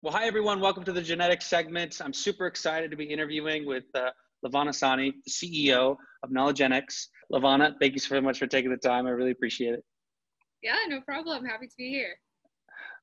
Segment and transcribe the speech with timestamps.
[0.00, 0.60] Well, hi everyone.
[0.60, 2.00] Welcome to the genetics segment.
[2.00, 4.10] I'm super excited to be interviewing with uh,
[4.46, 7.08] Lavana Sani, the CEO of Nala Genetics.
[7.32, 9.08] Lavana, thank you so much for taking the time.
[9.08, 9.84] I really appreciate it.
[10.62, 11.44] Yeah, no problem.
[11.44, 12.14] Happy to be here.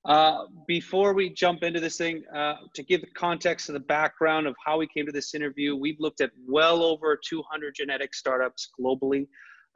[0.06, 4.48] Uh, before we jump into this thing, uh, to give the context of the background
[4.48, 8.70] of how we came to this interview, we've looked at well over 200 genetic startups
[8.80, 9.28] globally.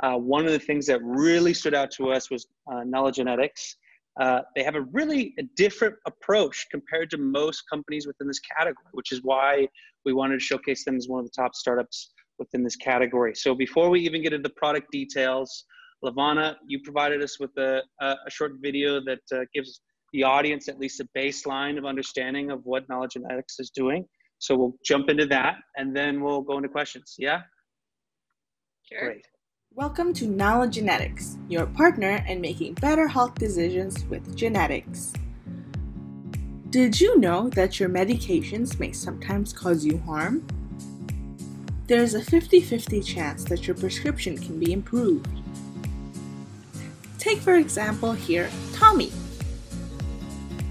[0.01, 3.75] Uh, one of the things that really stood out to us was uh, Genetics.
[4.19, 9.11] Uh, they have a really different approach compared to most companies within this category, which
[9.11, 9.65] is why
[10.05, 13.33] we wanted to showcase them as one of the top startups within this category.
[13.35, 15.65] So before we even get into the product details,
[16.03, 19.81] Lavana, you provided us with a, a short video that uh, gives
[20.13, 24.05] the audience at least a baseline of understanding of what Nala Genetics is doing.
[24.39, 27.15] So we'll jump into that and then we'll go into questions.
[27.17, 27.41] Yeah?
[28.83, 29.05] Sure.
[29.05, 29.25] Great.
[29.75, 35.13] Welcome to Nala Genetics, your partner in making better health decisions with genetics.
[36.71, 40.45] Did you know that your medications may sometimes cause you harm?
[41.85, 45.29] There's a 50 50 chance that your prescription can be improved.
[47.19, 49.11] Take, for example, here Tommy.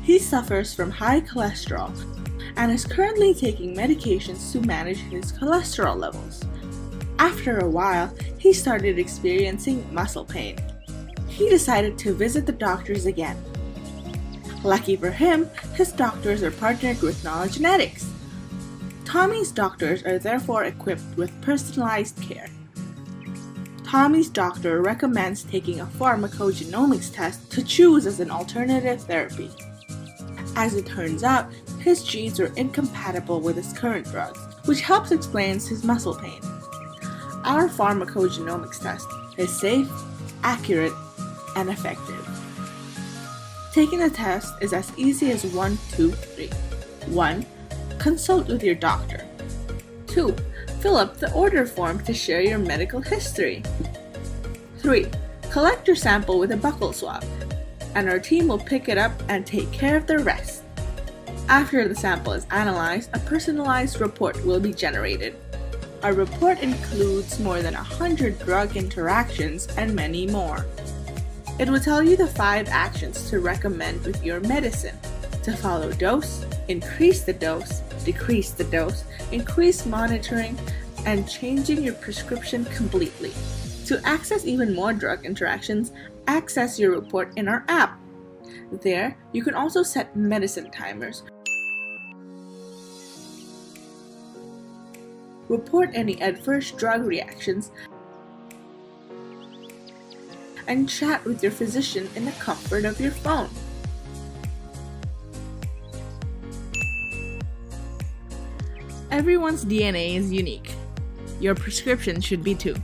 [0.02, 1.92] He suffers from high cholesterol
[2.56, 6.42] and is currently taking medications to manage his cholesterol levels.
[7.18, 10.56] After a while, he started experiencing muscle pain.
[11.28, 13.36] He decided to visit the doctors again.
[14.64, 18.10] Lucky for him, his doctors are partnered with Nala Genetics.
[19.04, 22.48] Tommy's doctors are therefore equipped with personalized care.
[23.84, 29.50] Tommy's doctor recommends taking a pharmacogenomics test to choose as an alternative therapy.
[30.56, 35.54] As it turns out, his genes are incompatible with his current drugs, which helps explain
[35.54, 36.42] his muscle pain.
[37.48, 39.90] Our pharmacogenomics test is safe,
[40.42, 40.92] accurate,
[41.56, 42.28] and effective.
[43.72, 46.50] Taking the test is as easy as 1, 2, 3.
[47.06, 47.46] 1.
[47.98, 49.24] Consult with your doctor.
[50.08, 50.36] 2.
[50.80, 53.62] Fill up the order form to share your medical history.
[54.80, 55.06] 3.
[55.50, 57.24] Collect your sample with a buccal swab
[57.94, 60.64] and our team will pick it up and take care of the rest.
[61.48, 65.34] After the sample is analyzed, a personalized report will be generated.
[66.02, 70.64] Our report includes more than 100 drug interactions and many more.
[71.58, 74.96] It will tell you the five actions to recommend with your medicine
[75.42, 80.56] to follow dose, increase the dose, decrease the dose, increase monitoring,
[81.04, 83.32] and changing your prescription completely.
[83.86, 85.90] To access even more drug interactions,
[86.28, 87.98] access your report in our app.
[88.82, 91.24] There, you can also set medicine timers.
[95.48, 97.70] Report any adverse drug reactions
[100.66, 103.48] and chat with your physician in the comfort of your phone.
[109.10, 110.74] Everyone's DNA is unique.
[111.40, 112.76] Your prescription should be too.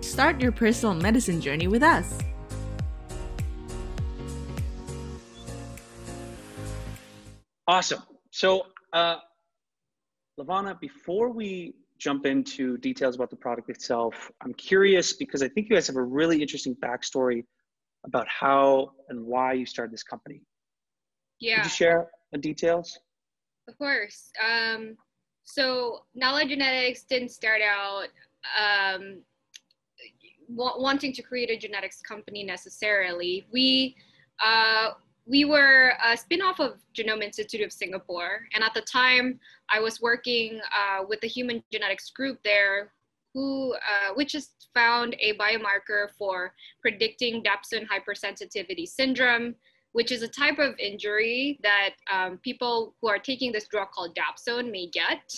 [0.00, 2.18] Start your personal medicine journey with us.
[7.68, 8.02] Awesome.
[8.30, 9.16] So, uh,
[10.38, 15.68] Lavana, before we jump into details about the product itself, I'm curious because I think
[15.68, 17.44] you guys have a really interesting backstory
[18.04, 20.42] about how and why you started this company.
[21.40, 21.56] Yeah.
[21.56, 22.98] Could you share the details?
[23.68, 24.30] Of course.
[24.46, 24.96] Um,
[25.44, 28.08] so, Nala Genetics didn't start out
[28.58, 29.22] um,
[30.48, 33.46] wanting to create a genetics company necessarily.
[33.52, 33.96] We
[34.44, 34.90] uh,
[35.26, 40.00] we were a spin-off of Genome Institute of Singapore, and at the time, I was
[40.00, 42.92] working uh, with the human genetics group there,
[43.34, 49.56] who uh, which has found a biomarker for predicting dapsone hypersensitivity syndrome,
[49.92, 54.14] which is a type of injury that um, people who are taking this drug called
[54.14, 55.32] dapsone may get.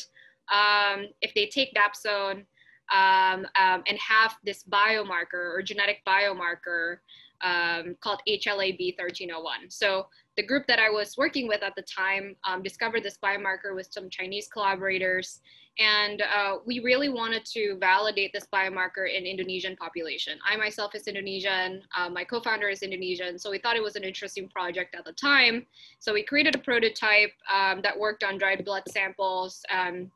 [0.53, 2.45] Um, if they take dapsone,
[2.93, 6.99] um, um, and have this biomarker or genetic biomarker
[7.43, 9.71] um, called HLA-B1301.
[9.71, 10.07] So
[10.37, 13.89] the group that I was working with at the time um, discovered this biomarker with
[13.91, 15.41] some Chinese collaborators,
[15.79, 20.39] and uh, we really wanted to validate this biomarker in Indonesian population.
[20.45, 24.03] I myself is Indonesian, uh, my co-founder is Indonesian, so we thought it was an
[24.03, 25.67] interesting project at the time.
[26.01, 30.11] So we created a prototype um, that worked on dried blood samples, um,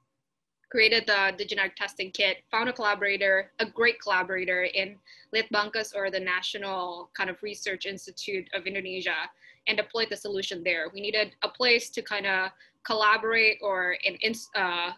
[0.72, 4.96] created the, the genetic testing kit, found a collaborator, a great collaborator in
[5.34, 9.28] Litbangkes or the National kind of Research Institute of Indonesia
[9.68, 10.86] and deployed the solution there.
[10.94, 12.50] We needed a place to kind of
[12.86, 14.16] collaborate or an,
[14.56, 14.92] uh,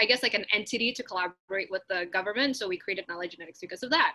[0.00, 2.56] I guess like an entity to collaborate with the government.
[2.56, 4.14] So we created Nala Genetics because of that.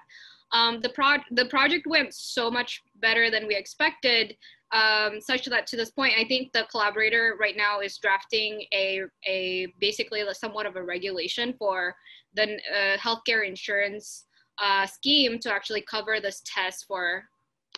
[0.51, 4.35] Um, the, pro- the project went so much better than we expected
[4.73, 9.01] um, such that to this point, I think the collaborator right now is drafting a,
[9.27, 11.95] a basically somewhat of a regulation for
[12.33, 14.25] the uh, healthcare insurance
[14.57, 17.23] uh, scheme to actually cover this test for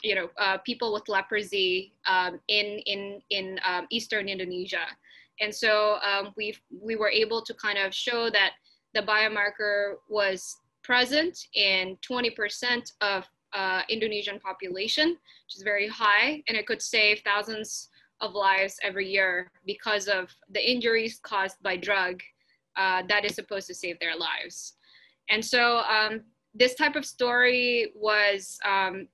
[0.04, 4.86] you know uh, people with leprosy um, in in in um, eastern Indonesia,
[5.42, 8.54] and so um, we we were able to kind of show that
[8.94, 16.58] the biomarker was present in 20% of uh, Indonesian population, which is very high, and
[16.58, 17.90] it could save thousands
[18.22, 22.22] of lives every year because of the injuries caused by drug
[22.78, 24.74] uh, that is supposed to save their lives.
[25.30, 26.22] And so um,
[26.54, 29.08] this type of story was um,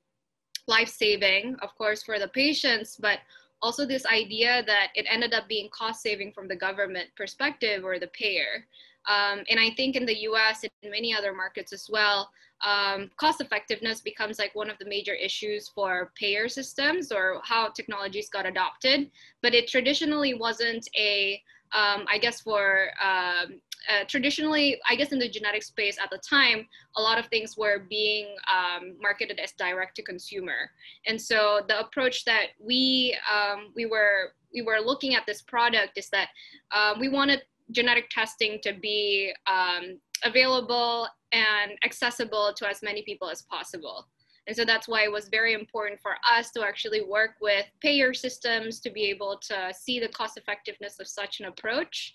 [0.68, 3.20] life-saving, of course, for the patients, but
[3.62, 8.08] also this idea that it ended up being cost-saving from the government perspective or the
[8.08, 8.66] payer.
[9.10, 12.30] Um, and I think in the US and many other markets as well,
[12.64, 17.70] um, cost effectiveness becomes like one of the major issues for payer systems or how
[17.70, 19.10] technologies got adopted.
[19.42, 21.42] But it traditionally wasn't a,
[21.74, 23.60] um, I guess, for um,
[23.90, 26.68] uh, traditionally, I guess in the genetic space at the time,
[26.98, 30.70] a lot of things were being um, marketed as direct to consumer.
[31.08, 35.98] And so the approach that we um, we were we were looking at this product
[35.98, 36.30] is that
[36.72, 43.30] uh, we wanted genetic testing to be um, available and accessible to as many people
[43.30, 44.08] as possible.
[44.48, 48.14] And so that's why it was very important for us to actually work with payer
[48.14, 52.14] systems to be able to see the cost effectiveness of such an approach.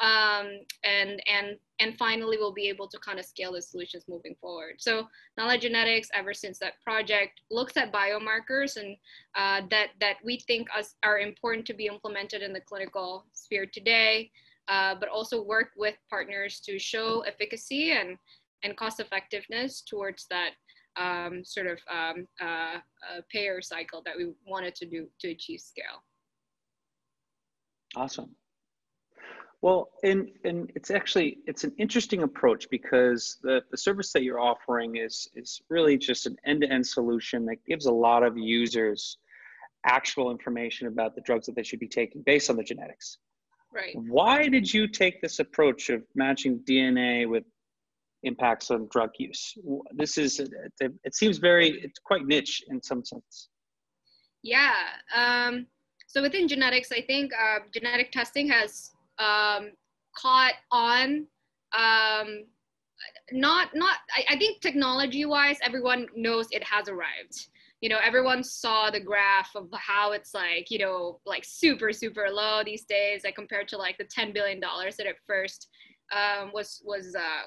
[0.00, 4.36] Um, and, and, and finally, we'll be able to kind of scale the solutions moving
[4.40, 4.74] forward.
[4.78, 8.96] So Nala Genetics, ever since that project, looks at biomarkers and
[9.34, 13.66] uh, that, that we think as, are important to be implemented in the clinical sphere
[13.66, 14.30] today
[14.68, 18.16] uh, but also work with partners to show efficacy and,
[18.62, 20.50] and cost effectiveness towards that
[20.96, 25.60] um, sort of um, uh, uh, payer cycle that we wanted to do to achieve
[25.60, 26.02] scale.
[27.96, 28.34] Awesome.
[29.60, 34.38] Well, and and it's actually it's an interesting approach because the, the service that you're
[34.38, 39.18] offering is is really just an end-to-end solution that gives a lot of users
[39.84, 43.18] actual information about the drugs that they should be taking based on the genetics.
[43.78, 43.94] Right.
[43.94, 47.44] Why did you take this approach of matching DNA with
[48.24, 49.54] impacts on drug use?
[49.92, 53.48] This is, it seems very, it's quite niche in some sense.
[54.42, 54.74] Yeah.
[55.14, 55.66] Um,
[56.08, 58.90] so within genetics, I think uh, genetic testing has
[59.20, 59.70] um,
[60.16, 61.26] caught on.
[61.72, 62.46] Um,
[63.30, 63.98] not, not.
[64.16, 67.48] I, I think technology-wise, everyone knows it has arrived
[67.80, 72.28] you know everyone saw the graph of how it's like you know like super super
[72.30, 75.68] low these days like compared to like the 10 billion dollars that at first
[76.12, 77.44] um, was was uh,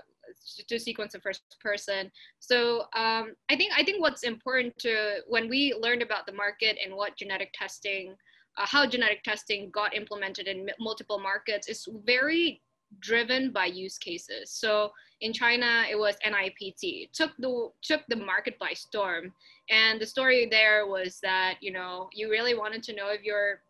[0.68, 5.50] to sequence the first person so um, i think i think what's important to when
[5.50, 8.16] we learned about the market and what genetic testing
[8.58, 12.62] uh, how genetic testing got implemented in multiple markets is very
[13.00, 14.92] driven by use cases so
[15.22, 16.82] in China, it was NIPT.
[16.82, 19.34] It took the took the market by storm.
[19.72, 23.62] And the story there was that you know you really wanted to know if your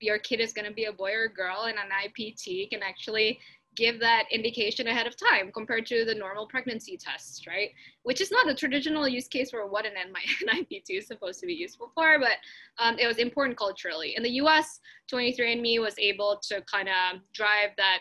[0.00, 2.82] your kid is going to be a boy or a girl, and an NIPT can
[2.82, 3.38] actually
[3.76, 7.70] give that indication ahead of time compared to the normal pregnancy tests, right?
[8.02, 11.54] Which is not the traditional use case for what an NIPT is supposed to be
[11.54, 12.36] useful for, but
[12.78, 14.14] um, it was important culturally.
[14.16, 14.80] In the US,
[15.12, 18.00] 23andMe was able to kind of drive that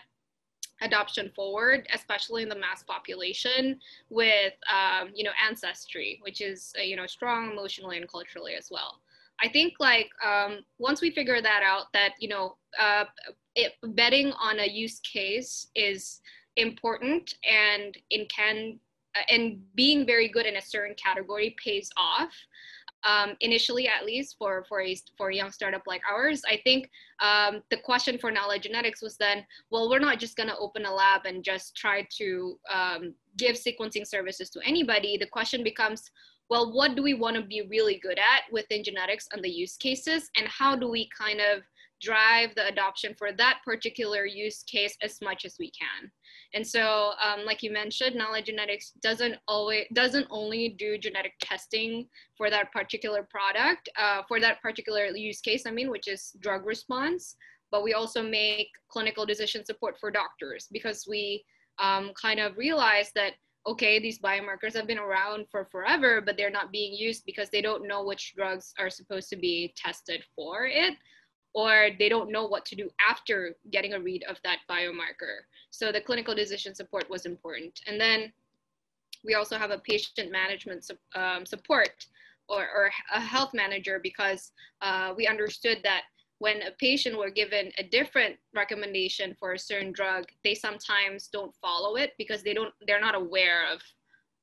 [0.84, 6.84] adoption forward, especially in the mass population with, um, you know, ancestry, which is, uh,
[6.84, 9.00] you know, strong emotionally and culturally as well.
[9.42, 13.06] I think like um, once we figure that out, that, you know, uh,
[13.56, 16.22] it, betting on a use case is
[16.58, 18.80] important and it can,
[19.16, 22.34] uh, and being very good in a certain category pays off
[23.04, 26.42] um, initially at least for for a for a young startup like ours.
[26.50, 26.90] I think
[27.22, 30.86] um, the question for Nala Genetics was then well we're not just going to open
[30.86, 35.18] a lab and just try to um, give sequencing services to anybody.
[35.18, 36.10] The question becomes
[36.50, 39.78] well what do we want to be really good at within genetics and the use
[39.78, 40.30] cases?
[40.38, 41.64] And how do we kind of
[42.04, 46.12] drive the adoption for that particular use case as much as we can.
[46.54, 52.08] And so, um, like you mentioned, Nala Genetics doesn't always doesn't only do genetic testing
[52.38, 55.64] for that particular product, uh, for that particular use case.
[55.66, 57.36] I mean, which is drug response,
[57.72, 61.44] but we also make clinical decision support for doctors because we
[61.80, 63.34] um, kind of realize that
[63.66, 67.62] okay, these biomarkers have been around for forever, but they're not being used because they
[67.62, 70.96] don't know which drugs are supposed to be tested for it
[71.54, 75.46] or they don't know what to do after getting a read of that biomarker.
[75.70, 77.82] So the clinical decision support was important.
[77.88, 78.34] And then
[79.24, 82.08] we also have a patient management um, support
[82.50, 86.04] or, or a health manager because uh, we understood that
[86.40, 91.56] when a patient were given a different recommendation for a certain drug, they sometimes don't
[91.62, 93.82] follow it because they don't they're not aware of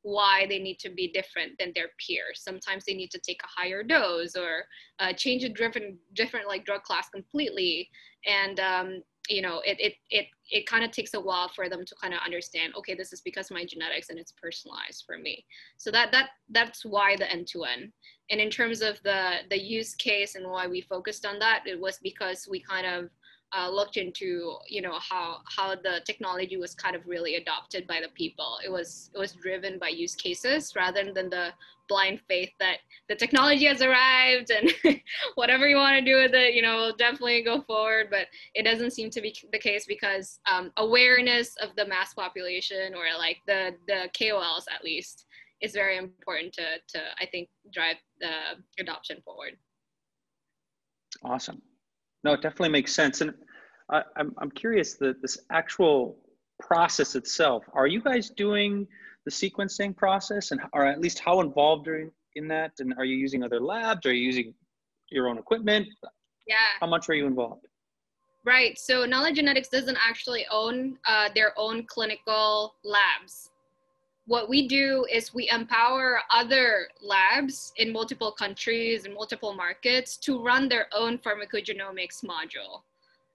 [0.03, 2.41] why they need to be different than their peers.
[2.43, 4.65] Sometimes they need to take a higher dose or
[4.99, 7.89] uh, change a different different like drug class completely.
[8.27, 11.85] And um, you know it it it, it kind of takes a while for them
[11.85, 15.45] to kind of understand okay this is because my genetics and it's personalized for me
[15.77, 17.93] so that that that's why the end to end
[18.31, 21.81] and in terms of the the use case and why we focused on that it
[21.81, 23.09] was because we kind of
[23.57, 28.01] uh, looked into you know how how the technology was kind of really adopted by
[28.01, 28.59] the people.
[28.65, 31.53] It was it was driven by use cases rather than the
[31.89, 32.79] blind faith that
[33.09, 34.73] the technology has arrived and
[35.35, 38.07] whatever you want to do with it you know definitely go forward.
[38.11, 42.95] But it doesn't seem to be the case because um, awareness of the mass population
[42.95, 45.27] or like the the kols at least
[45.61, 48.33] is very important to to i think drive the
[48.79, 49.57] adoption forward.
[51.25, 51.61] Awesome
[52.25, 53.21] no, it definitely makes sense.
[53.21, 53.33] And
[53.91, 56.19] I, am I'm, I'm curious that this actual
[56.59, 58.87] process itself, are you guys doing
[59.25, 62.73] the sequencing process and or at least how involved are you in that?
[62.79, 64.07] And are you using other labs?
[64.07, 64.55] Are you using
[65.11, 65.89] your own equipment?
[66.47, 66.57] Yeah.
[66.81, 67.67] How much are you involved?
[68.45, 68.79] Right.
[68.79, 73.51] So Nala Genetics doesn't actually own uh, their own clinical labs
[74.31, 80.41] what we do is we empower other labs in multiple countries and multiple markets to
[80.41, 82.83] run their own pharmacogenomics module.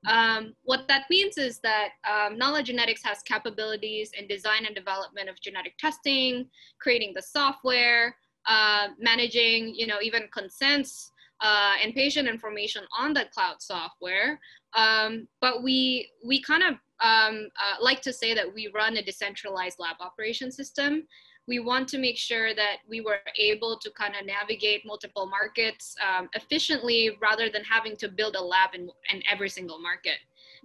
[0.08, 5.28] Um, what that means is that um, Nala Genetics has capabilities in design and development
[5.28, 6.48] of genetic testing,
[6.80, 8.16] creating the software,
[8.48, 11.12] uh, managing, you know, even consents
[11.42, 14.40] uh, and patient information on the cloud software.
[14.78, 19.04] Um, but we we kind of um, uh, like to say that we run a
[19.04, 21.08] decentralized lab operation system.
[21.48, 25.96] We want to make sure that we were able to kind of navigate multiple markets
[26.02, 30.18] um, efficiently rather than having to build a lab in, in every single market.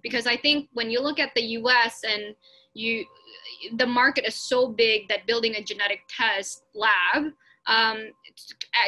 [0.03, 2.35] Because I think when you look at the US and
[2.73, 3.05] you,
[3.77, 7.33] the market is so big that building a genetic test lab
[7.67, 8.11] um,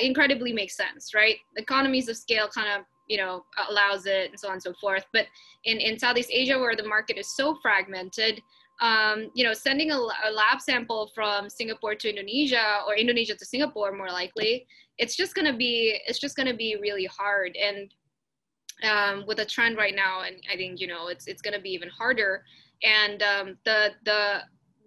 [0.01, 1.37] incredibly makes sense, right?
[1.57, 5.05] Economies of scale kind of you know allows it and so on and so forth.
[5.13, 5.27] But
[5.65, 8.41] in, in southeast asia where the market is so fragmented
[8.81, 13.45] um, you know sending a, a, lab sample from singapore to indonesia or indonesia to
[13.45, 14.67] singapore more likely
[14.99, 17.57] it's just going to be it's just going to be really hard.
[17.57, 17.93] And
[18.89, 21.61] um, with a trend right now and i think you know it's it's going to
[21.61, 22.45] be even harder.
[22.83, 24.41] And um, the the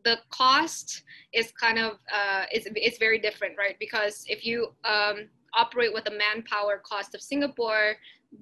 [0.04, 1.04] the cost
[1.34, 3.76] is kind of uh, it's, it's very different right?
[3.80, 7.96] Because if you um, operate with the manpower cost of Singapore,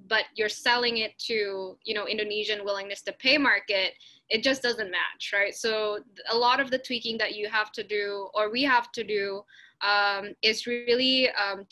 [0.08, 3.92] but you're selling it to you know Indonesian willingness to pay market,
[4.28, 5.54] it just doesn't match, right?
[5.54, 9.04] So a lot of the tweaking that you have to do, or we have to
[9.04, 9.42] do,
[9.80, 11.66] um, is really um,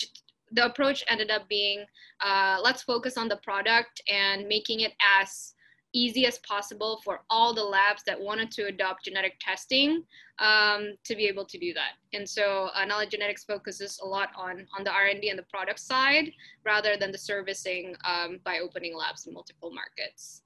[0.53, 1.85] the approach ended up being
[2.25, 5.55] uh, let's focus on the product and making it as
[5.93, 10.03] easy as possible for all the labs that wanted to adopt genetic testing
[10.39, 11.93] um, to be able to do that.
[12.13, 15.81] And so uh, Nala Genetics focuses a lot on, on the R&D and the product
[15.81, 16.33] side
[16.65, 20.43] rather than the servicing um, by opening labs in multiple markets.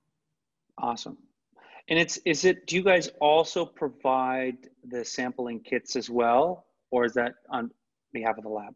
[0.79, 1.17] Awesome.
[1.89, 4.57] And it's, is it, do you guys also provide
[4.89, 6.67] the sampling kits as well?
[6.91, 7.71] Or is that on
[8.13, 8.75] behalf of the lab?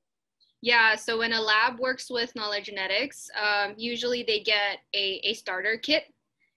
[0.63, 5.35] Yeah, so when a lab works with Nala Genetics, um, usually they get a, a
[5.35, 6.05] starter kit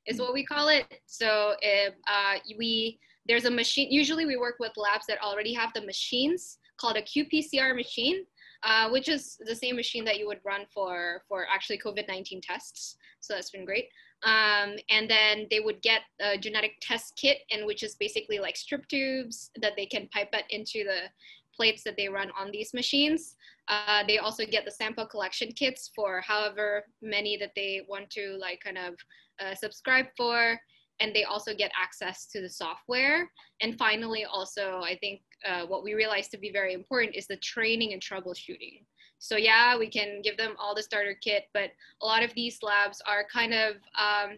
[0.06, 0.86] is what we call it.
[1.06, 3.92] So if uh, we there's a machine.
[3.92, 8.26] Usually we work with labs that already have the machines called a qPCR machine,
[8.64, 12.98] uh, which is the same machine that you would run for for actually COVID-19 tests.
[13.22, 13.86] So that's been great.
[14.24, 18.56] Um, and then they would get a genetic test kit, and which is basically like
[18.56, 21.10] strip tubes that they can pipette into the
[21.56, 23.36] plates that they run on these machines.
[23.68, 28.38] Uh, they also get the sample collection kits for however many that they want to
[28.40, 28.96] like kind of
[29.40, 30.60] uh, subscribe for
[31.00, 33.30] and they also get access to the software.
[33.62, 37.38] And finally also i think uh, what we realized to be very important is the
[37.38, 38.84] training and troubleshooting.
[39.20, 41.72] So yeah we can give them all the starter kit but
[42.02, 44.38] a lot of these labs are kind of um,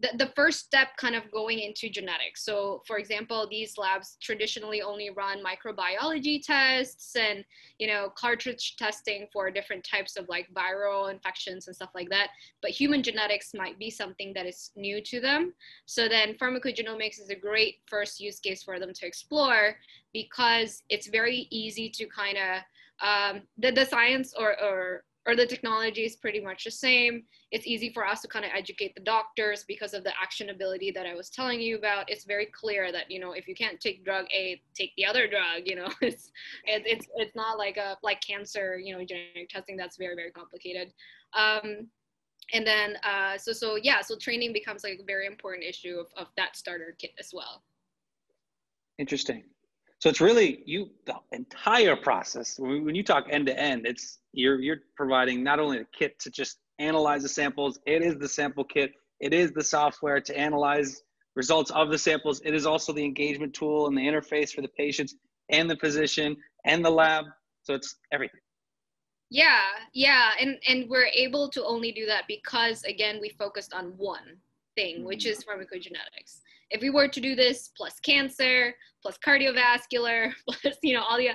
[0.00, 2.44] the, the first step kind of going into genetics.
[2.44, 7.42] So for example, these labs traditionally only run microbiology tests and,
[7.78, 12.28] you know, cartridge testing for different types of like viral infections and stuff like that.
[12.60, 15.54] But human genetics might be something that is new to them.
[15.86, 19.76] So then pharmacogenomics is a great first use case for them to explore
[20.12, 22.62] because it's very easy to kind of,
[23.06, 27.24] um, the, the science or, or or the technology is pretty much the same.
[27.50, 31.04] It's easy for us to kind of educate the doctors because of the actionability that
[31.04, 32.08] I was telling you about.
[32.08, 35.28] It's very clear that you know if you can't take drug A, take the other
[35.28, 35.62] drug.
[35.64, 36.30] You know, it's
[36.64, 38.78] it, it's it's not like a like cancer.
[38.78, 40.92] You know, genetic testing that's very very complicated.
[41.34, 41.88] Um,
[42.52, 46.06] and then uh, so so yeah, so training becomes like a very important issue of,
[46.16, 47.62] of that starter kit as well.
[48.98, 49.42] Interesting.
[49.98, 52.58] So it's really you the entire process.
[52.58, 56.30] When you talk end to end, it's you're you're providing not only the kit to
[56.30, 61.02] just analyze the samples, it is the sample kit, it is the software to analyze
[61.34, 62.42] results of the samples.
[62.44, 65.14] It is also the engagement tool and the interface for the patients
[65.48, 67.24] and the physician and the lab.
[67.62, 68.40] So it's everything.
[69.30, 73.94] Yeah, yeah, and and we're able to only do that because again we focused on
[73.96, 74.36] one
[74.76, 75.30] thing, which mm-hmm.
[75.30, 81.02] is pharmacogenetics if we were to do this plus cancer plus cardiovascular plus you know
[81.02, 81.30] all the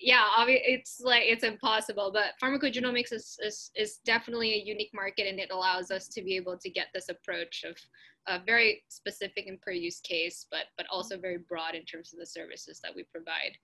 [0.00, 5.38] yeah it's like it's impossible but pharmacogenomics is, is is definitely a unique market and
[5.38, 7.76] it allows us to be able to get this approach of
[8.26, 12.18] a very specific and per use case but but also very broad in terms of
[12.18, 13.56] the services that we provide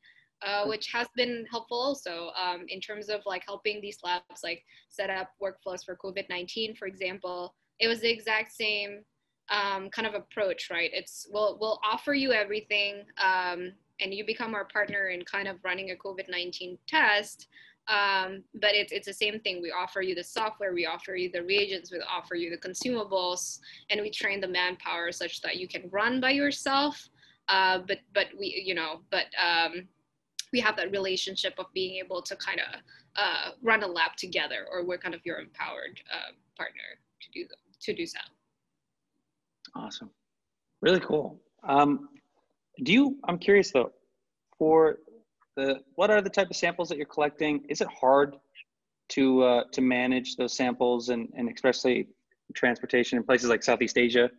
[0.43, 1.79] uh, which has been helpful.
[1.79, 6.77] Also um, in terms of like helping these labs like set up workflows for covid-19
[6.79, 9.03] for example it was the exact same
[9.51, 10.91] um, kind of approach, right?
[10.93, 15.57] It's we'll we'll offer you everything, um, and you become our partner in kind of
[15.65, 17.49] running a COVID nineteen test.
[17.89, 19.61] Um, but it's it's the same thing.
[19.61, 23.59] We offer you the software, we offer you the reagents, we offer you the consumables,
[23.91, 27.09] and we train the manpower such that you can run by yourself.
[27.49, 29.89] Uh, but but we you know but um,
[30.53, 32.81] we have that relationship of being able to kind of
[33.17, 37.47] uh, run a lab together, or we're kind of your empowered uh, partner to do
[37.81, 38.21] to do so.
[39.75, 40.11] Awesome.
[40.83, 41.41] Really cool.
[41.67, 42.09] Um,
[42.83, 43.93] do you, I'm curious though,
[44.59, 44.99] for
[45.57, 47.65] the, what are the type of samples that you're collecting?
[47.69, 48.37] Is it hard
[49.11, 52.09] to, uh, to manage those samples and, and especially
[52.55, 54.31] transportation in places like Southeast Asia?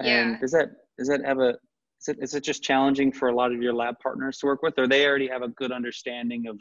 [0.00, 0.38] And yeah.
[0.40, 1.56] does that, does that have a,
[2.00, 4.62] is it, is it just challenging for a lot of your lab partners to work
[4.62, 6.58] with, or they already have a good understanding of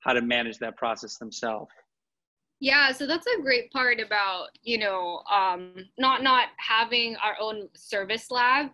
[0.00, 1.70] how to manage that process themselves?
[2.60, 7.68] Yeah, so that's a great part about, you know, um, not not having our own
[7.74, 8.66] service lab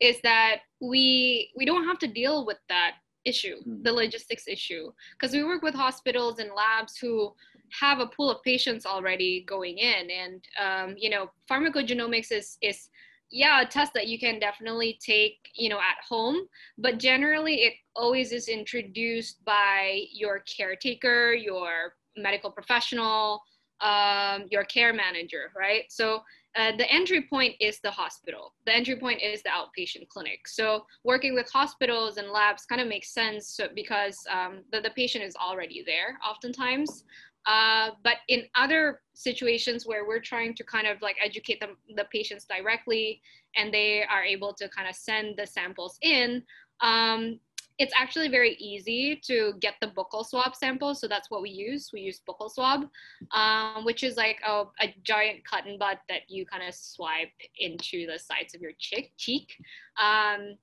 [0.00, 2.92] is that we we don't have to deal with that
[3.24, 3.82] issue, hmm.
[3.82, 7.32] the logistics issue, because we work with hospitals and labs who
[7.80, 12.88] have a pool of patients already going in, and um, you know, pharmacogenomics is is
[13.32, 16.36] yeah a test that you can definitely take you know at home
[16.76, 23.42] but generally it always is introduced by your caretaker your medical professional,
[23.80, 25.84] um, your care manager, right?
[25.90, 26.22] So
[26.54, 28.54] uh, the entry point is the hospital.
[28.66, 30.46] The entry point is the outpatient clinic.
[30.46, 35.24] So working with hospitals and labs kind of makes sense because um, the, the patient
[35.24, 37.04] is already there oftentimes.
[37.46, 42.04] Uh, but in other situations where we're trying to kind of like educate them, the
[42.12, 43.20] patients directly
[43.56, 46.42] and they are able to kind of send the samples in,
[46.82, 47.40] um,
[47.78, 50.94] it's actually very easy to get the buccal swab sample.
[50.94, 51.90] So that's what we use.
[51.92, 52.88] We use buccal swab,
[53.32, 58.06] um, which is like a, a, giant cotton bud that you kind of swipe into
[58.06, 59.12] the sides of your cheek.
[59.16, 59.56] cheek.
[60.00, 60.56] Um,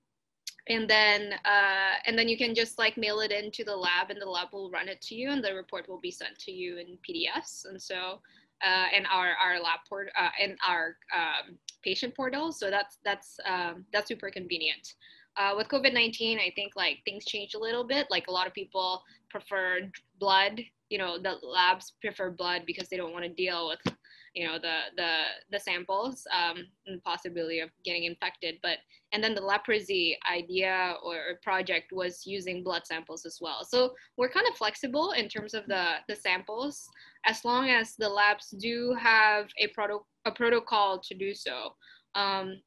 [0.68, 4.22] and then uh, and then you can just like mail it into the lab and
[4.22, 6.78] the lab will run it to you and the report will be sent to you
[6.78, 7.66] in PDFs.
[7.66, 8.20] And so
[8.64, 12.52] uh, and our our lab port uh, and our um, patient portal.
[12.52, 14.96] So that's that's um, that's super convenient.
[15.40, 18.08] Uh, with COVID 19, I think like things changed a little bit.
[18.10, 20.60] Like a lot of people prefer blood.
[20.90, 23.96] You know, the labs prefer blood because they don't want to deal with,
[24.36, 28.56] you know, the the the samples um, and the possibility of getting infected.
[28.62, 28.80] But
[29.14, 33.64] and then the leprosy idea or project was using blood samples as well.
[33.64, 36.90] So we're kind of flexible in terms of the the samples,
[37.26, 41.76] as long as the labs do have a proto a protocol to do so.
[42.14, 42.62] Um,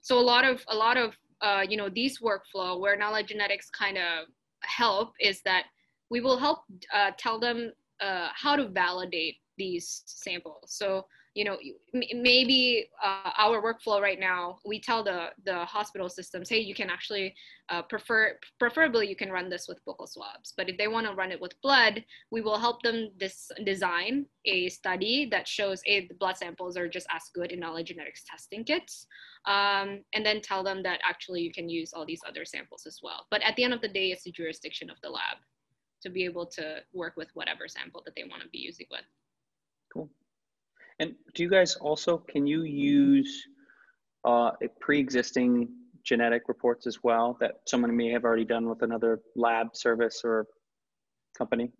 [0.00, 3.70] so a lot of a lot of uh, you know these workflow where Nala Genetics
[3.70, 4.26] kind of
[4.62, 5.64] help is that
[6.10, 6.60] we will help
[6.94, 10.64] uh, tell them uh, how to validate these samples.
[10.66, 11.06] So
[11.38, 11.56] you know
[11.92, 16.90] maybe uh, our workflow right now we tell the the hospital systems hey you can
[16.90, 17.32] actually
[17.68, 21.14] uh, prefer preferably you can run this with buccal swabs but if they want to
[21.14, 26.08] run it with blood we will help them dis- design a study that shows a
[26.08, 29.06] the blood samples are just as good in Nala Genetics testing kits
[29.46, 32.98] um, and then tell them that actually you can use all these other samples as
[33.02, 33.26] well.
[33.30, 35.38] But at the end of the day it's the jurisdiction of the lab
[36.02, 39.06] to be able to work with whatever sample that they want to be using with.
[39.92, 40.10] Cool
[40.98, 43.46] and do you guys also, can you use
[44.24, 45.68] uh, pre-existing
[46.04, 50.46] genetic reports as well that someone may have already done with another lab service or
[51.36, 51.70] company?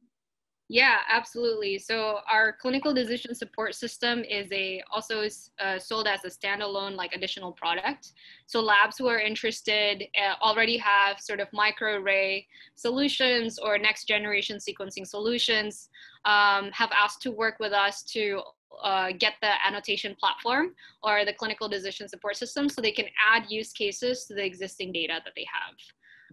[0.70, 1.78] Yeah, absolutely.
[1.78, 6.94] So our clinical decision support system is a also is uh, sold as a standalone
[6.94, 8.12] like additional product.
[8.46, 14.58] So labs who are interested uh, already have sort of microarray solutions or next generation
[14.58, 15.88] sequencing solutions
[16.26, 18.42] um, have asked to work with us to
[18.82, 23.44] uh, get the annotation platform or the clinical decision support system so they can add
[23.48, 25.74] use cases to the existing data that they have.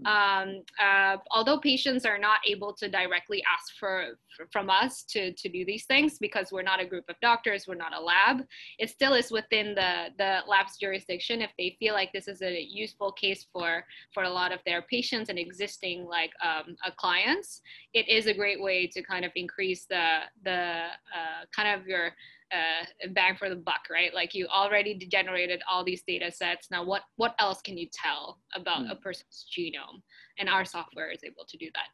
[0.06, 5.32] Um, uh, although patients are not able to directly ask for, for, from us to,
[5.34, 8.46] to do these things because we're not a group of doctors, we're not a lab,
[8.80, 12.62] it still is within the, the lab's jurisdiction if they feel like this is a
[12.62, 17.62] useful case for, for a lot of their patients and existing like um, uh, clients.
[17.94, 22.12] It is a great way to kind of increase the, the uh, kind of your
[22.52, 24.14] uh, bang for the buck, right?
[24.14, 26.68] Like you already generated all these data sets.
[26.72, 28.92] Now, what what else can you tell about mm.
[28.92, 30.02] a person's genome?
[30.40, 31.88] And our software is able to do that.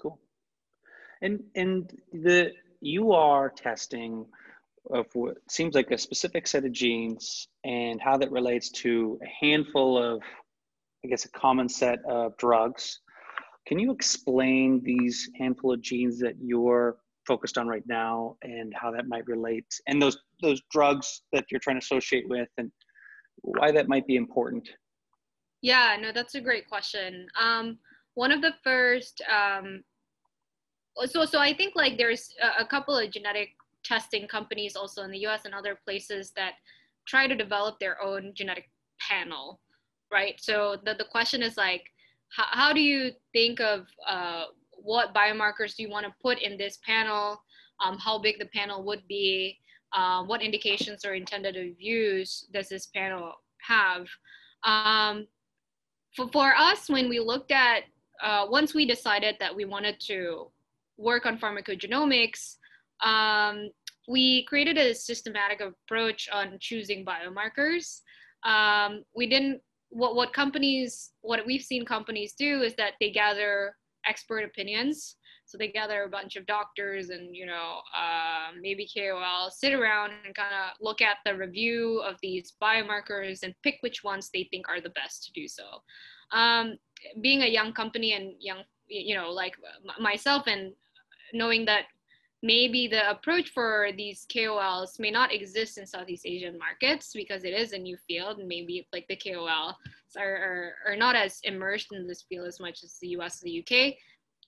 [0.00, 0.18] Cool.
[1.22, 4.26] And and the you are testing
[4.90, 9.46] of what seems like a specific set of genes and how that relates to a
[9.46, 10.22] handful of,
[11.04, 13.00] I guess, a common set of drugs.
[13.66, 18.90] Can you explain these handful of genes that you're focused on right now and how
[18.90, 22.70] that might relate and those those drugs that you're trying to associate with and
[23.42, 24.68] why that might be important.
[25.62, 27.26] Yeah no that's a great question.
[27.40, 27.78] Um,
[28.14, 29.82] one of the first um,
[31.06, 33.48] so so i think like there's a, couple of genetic
[33.82, 36.52] testing companies also in the us and other places that
[37.06, 39.60] try to develop their own genetic panel
[40.14, 40.40] right?
[40.40, 41.90] So the, the question is like
[42.28, 44.44] how, how do you think of uh,
[44.84, 47.42] what biomarkers do you want to put in this panel,
[47.82, 49.58] um, how big the panel would be,
[49.94, 53.32] uh, what indications or intended to use does this panel
[53.66, 54.06] have.
[54.64, 55.26] Um,
[56.14, 57.84] for, for us, when we looked at,
[58.22, 60.50] uh, once we decided that we wanted to
[60.98, 62.56] work on pharmacogenomics,
[63.02, 63.70] um,
[64.06, 68.02] we created a systematic approach on choosing biomarkers.
[68.44, 73.74] Um, we didn't, what, what companies, what we've seen companies do is that they gather
[74.08, 75.16] expert opinions.
[75.46, 80.12] So they gather a bunch of doctors and you know uh, maybe KOL sit around
[80.24, 84.48] and kind of look at the review of these biomarkers and pick which ones they
[84.50, 85.64] think are the best to do so.
[86.32, 86.78] Um,
[87.20, 89.54] being a young company and young you know like
[89.98, 90.72] myself and
[91.32, 91.84] knowing that
[92.42, 97.54] maybe the approach for these KOLs may not exist in Southeast Asian markets because it
[97.54, 99.76] is a new field maybe like the KOL
[100.16, 103.44] are, are, are not as immersed in this field as much as the US or
[103.44, 103.94] the UK.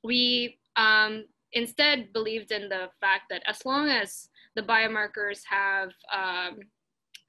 [0.02, 6.61] We um, instead believed in the fact that as long as the biomarkers have um,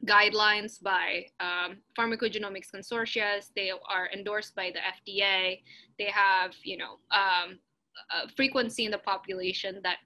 [0.05, 5.61] guidelines by um, pharmacogenomics consortia, they are endorsed by the FDA,
[5.97, 7.59] they have, you know, um,
[8.11, 9.97] a frequency in the population that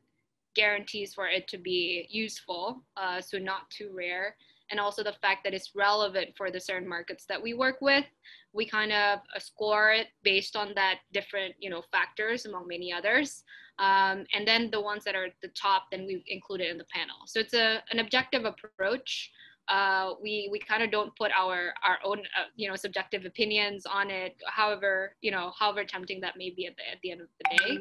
[0.55, 4.35] guarantees for it to be useful, uh, so not too rare
[4.71, 8.05] and also the fact that it's relevant for the certain markets that we work with.
[8.53, 13.43] We kind of score it based on that different, you know, factors among many others.
[13.79, 16.77] Um, and then the ones that are at the top, then we include it in
[16.77, 17.17] the panel.
[17.25, 19.31] So it's a, an objective approach.
[19.67, 23.85] Uh, we we kind of don't put our our own uh, you know subjective opinions
[23.85, 27.21] on it however you know however tempting that may be at the, at the end
[27.21, 27.77] of the day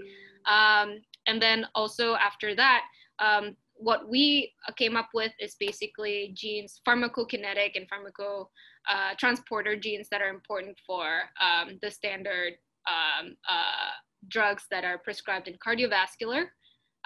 [0.46, 2.82] um, and then also after that
[3.18, 10.08] um, what we uh, came up with is basically genes, pharmacokinetic and pharmacotransporter uh, genes
[10.10, 12.54] that are important for um, the standard
[12.86, 13.90] um, uh,
[14.28, 16.44] drugs that are prescribed in cardiovascular,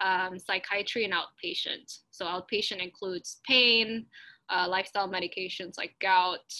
[0.04, 2.00] um, psychiatry, and outpatient.
[2.10, 4.06] So outpatient includes pain,
[4.50, 6.52] uh, lifestyle medications like gout,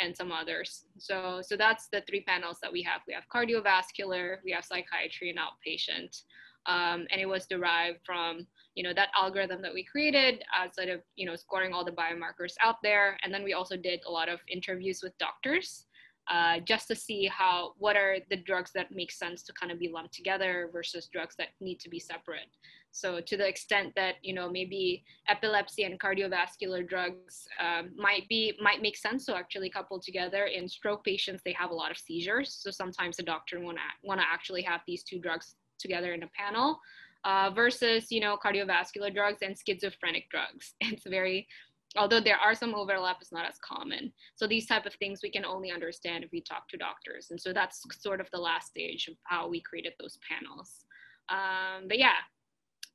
[0.00, 0.84] and some others.
[0.98, 3.00] So, so that's the three panels that we have.
[3.06, 6.22] We have cardiovascular, we have psychiatry, and outpatient.
[6.66, 11.00] Um, and it was derived from you know that algorithm that we created outside of
[11.16, 13.18] you know scoring all the biomarkers out there.
[13.22, 15.86] And then we also did a lot of interviews with doctors
[16.28, 19.78] uh, just to see how what are the drugs that make sense to kind of
[19.78, 22.48] be lumped together versus drugs that need to be separate.
[22.92, 28.54] So to the extent that you know maybe epilepsy and cardiovascular drugs um, might be
[28.62, 30.44] might make sense to actually couple together.
[30.44, 32.56] In stroke patients they have a lot of seizures.
[32.58, 36.22] So sometimes the doctor want to want to actually have these two drugs together in
[36.22, 36.78] a panel
[37.24, 40.74] uh, versus you know cardiovascular drugs and schizophrenic drugs.
[40.80, 41.48] It's very
[41.96, 44.12] although there are some overlap it's not as common.
[44.34, 47.28] So these type of things we can only understand if we talk to doctors.
[47.30, 50.84] And so that's sort of the last stage of how we created those panels.
[51.28, 52.18] Um, but yeah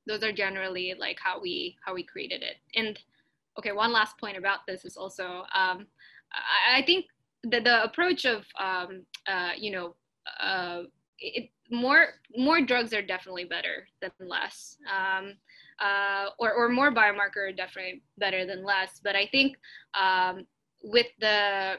[0.10, 2.58] those are generally like how we how we created it.
[2.76, 3.00] And
[3.58, 5.88] okay one last point about this is also um,
[6.34, 7.06] I, I, think
[7.44, 9.96] the, the approach of um, uh, you know
[10.42, 10.84] uh,
[11.21, 14.77] it, more more drugs are definitely better than less.
[14.89, 15.34] Um,
[15.79, 18.99] uh, or, or more biomarker definitely better than less.
[19.03, 19.58] But I think
[19.99, 20.45] um,
[20.84, 21.75] with the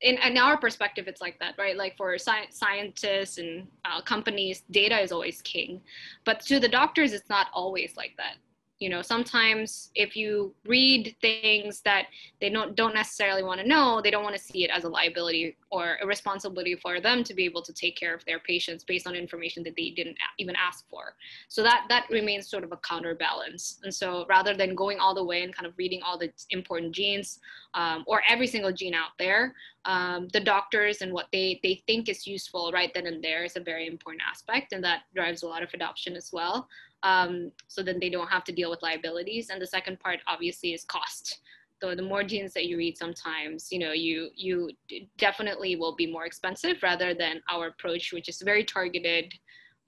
[0.00, 1.76] in, in our perspective, it's like that, right?
[1.76, 5.80] Like for sci- scientists and uh, companies, data is always king.
[6.26, 8.36] But to the doctors, it's not always like that
[8.84, 12.04] you know sometimes if you read things that
[12.38, 14.88] they don't don't necessarily want to know they don't want to see it as a
[14.88, 18.84] liability or a responsibility for them to be able to take care of their patients
[18.84, 21.14] based on information that they didn't even ask for.
[21.48, 23.80] So that that remains sort of a counterbalance.
[23.84, 26.92] And so rather than going all the way and kind of reading all the important
[26.94, 27.40] genes
[27.72, 29.54] um, or every single gene out there
[29.86, 33.56] um, the doctors and what they they think is useful right then and there is
[33.56, 36.68] a very important aspect and that drives a lot of adoption as well
[37.04, 39.50] um, so then they don't have to deal with liabilities.
[39.50, 41.40] And the second part obviously is cost.
[41.80, 44.70] So the more genes that you read sometimes, you know, you you
[45.18, 49.32] definitely will be more expensive rather than our approach, which is very targeted,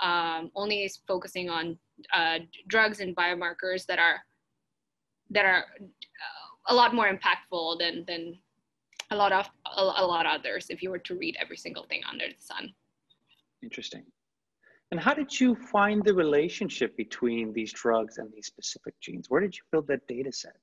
[0.01, 1.79] um, only is focusing on
[2.13, 4.19] uh, drugs and biomarkers that are
[5.31, 5.65] that are
[6.69, 8.39] a lot more impactful than than
[9.11, 11.85] a lot of a, a lot of others if you were to read every single
[11.85, 12.75] thing under the sun.
[13.63, 14.05] Interesting.
[14.91, 19.27] And how did you find the relationship between these drugs and these specific genes?
[19.29, 20.57] Where did you build that data set?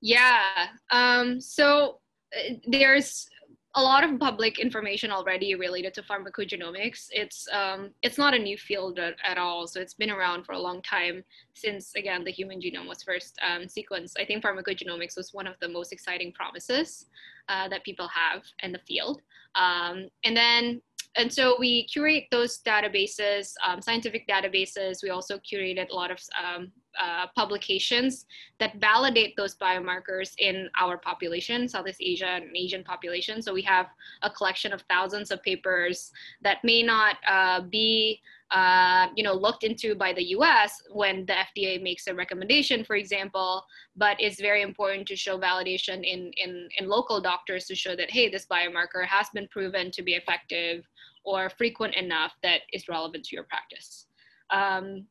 [0.00, 2.00] Yeah, um, so
[2.34, 3.28] uh, there's
[3.76, 7.06] a lot of public information already related to pharmacogenomics.
[7.10, 10.52] It's um, it's not a new field at, at, all, so it's been around for
[10.52, 14.12] a long time since again the human genome was first um, sequenced.
[14.18, 17.06] I think pharmacogenomics was one of the most exciting promises
[17.48, 19.22] uh, that people have in the field.
[19.56, 20.80] Um, and then
[21.16, 25.02] and so we curate those databases, um, scientific databases.
[25.02, 28.26] We also curated a lot of um, uh, publications
[28.58, 33.42] that validate those biomarkers in our population, Southeast Asia and Asian population.
[33.42, 33.86] So we have
[34.22, 36.10] a collection of thousands of papers
[36.42, 41.32] that may not uh, be uh, you know, looked into by the US when the
[41.32, 43.64] FDA makes a recommendation, for example,
[43.96, 48.10] but it's very important to show validation in, in, in local doctors to show that,
[48.10, 50.84] hey, this biomarker has been proven to be effective
[51.24, 54.06] or frequent enough that is relevant to your practice.
[54.50, 55.06] Um,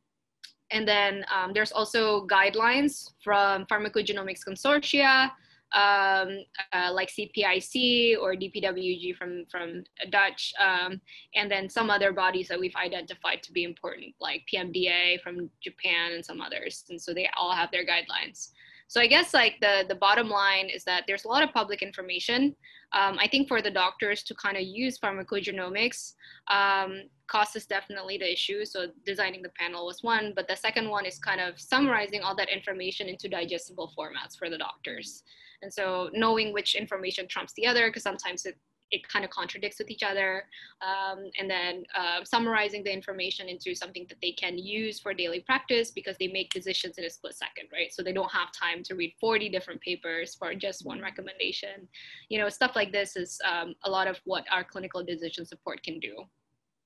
[0.70, 5.30] and then um, there's also guidelines from pharmacogenomics consortia,
[5.74, 6.38] um,
[6.72, 11.00] uh, like CPIC or DPWG from, from Dutch, um,
[11.34, 16.12] and then some other bodies that we've identified to be important, like PMDA from Japan
[16.12, 16.84] and some others.
[16.88, 18.50] And so they all have their guidelines.
[18.88, 21.82] So I guess like the, the bottom line is that there's a lot of public
[21.82, 22.54] information.
[22.92, 26.12] Um, I think for the doctors to kind of use pharmacogenomics,
[26.48, 28.64] um, cost is definitely the issue.
[28.64, 32.36] So designing the panel was one, but the second one is kind of summarizing all
[32.36, 35.22] that information into digestible formats for the doctors.
[35.62, 38.56] And so knowing which information trumps the other, because sometimes it
[38.90, 40.44] it kind of contradicts with each other
[40.82, 45.40] um, and then uh, summarizing the information into something that they can use for daily
[45.40, 47.92] practice because they make decisions in a split second right?
[47.92, 51.88] So they don't have time to read 40 different papers for just one recommendation.
[52.28, 55.82] You know stuff like this is um, a lot of what our clinical decision support
[55.82, 56.24] can do.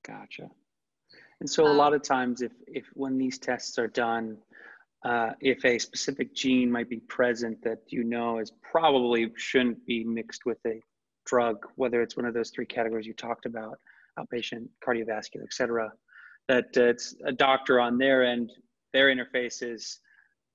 [0.07, 0.51] Gotcha.
[1.41, 4.39] And so a lot um, of times if if when these tests are done
[5.05, 10.05] uh, if a specific gene might be present that you know is probably shouldn't be
[10.05, 10.81] mixed with a
[11.29, 13.79] drug, whether it's one of those three categories you talked about,
[14.19, 15.93] outpatient, cardiovascular, et cetera,
[16.49, 18.51] that uh, it's a doctor on their end,
[18.93, 20.01] their interface is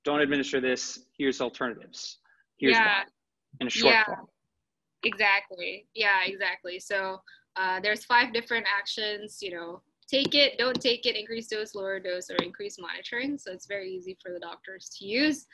[0.03, 2.19] don't administer this, here's alternatives.
[2.57, 2.86] Here's yeah.
[2.86, 3.03] Why,
[3.62, 4.05] in a short yeah.
[4.05, 4.27] form.
[5.03, 5.86] Exactly.
[5.93, 6.79] Yeah, exactly.
[6.79, 7.21] So
[7.55, 11.99] uh, there's five different actions, you know, take it, don't take it, increase dose, lower
[11.99, 13.38] dose, or increase monitoring.
[13.38, 15.45] So it's very easy for the doctors to use.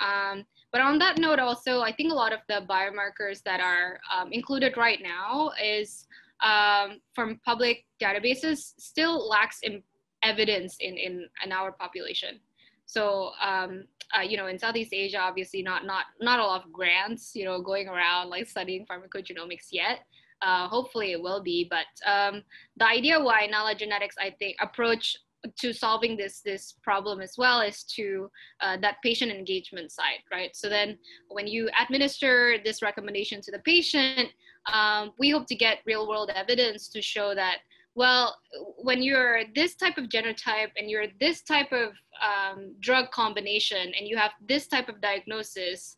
[0.00, 4.00] Um, but on that note, also, I think a lot of the biomarkers that are
[4.14, 6.06] um, included right now is
[6.42, 9.82] um, from public databases still lacks in
[10.22, 12.40] evidence in, in, in our population.
[12.86, 13.84] So, um,
[14.16, 17.44] uh, you know, in Southeast Asia, obviously not, not, not a lot of grants, you
[17.44, 20.00] know, going around like studying pharmacogenomics yet.
[20.42, 22.42] Uh, hopefully it will be, but um,
[22.76, 25.16] the idea why Nala Genetics, I think, approach
[25.58, 28.30] to solving this this problem as well is to
[28.60, 30.54] uh, that patient engagement side right?
[30.54, 34.30] So then when you administer this recommendation to the patient
[34.72, 37.58] um, we hope to get real world evidence to show that
[37.94, 38.36] well
[38.78, 44.08] when you're this type of genotype and you're this type of um, drug combination and
[44.08, 45.96] you have this type of diagnosis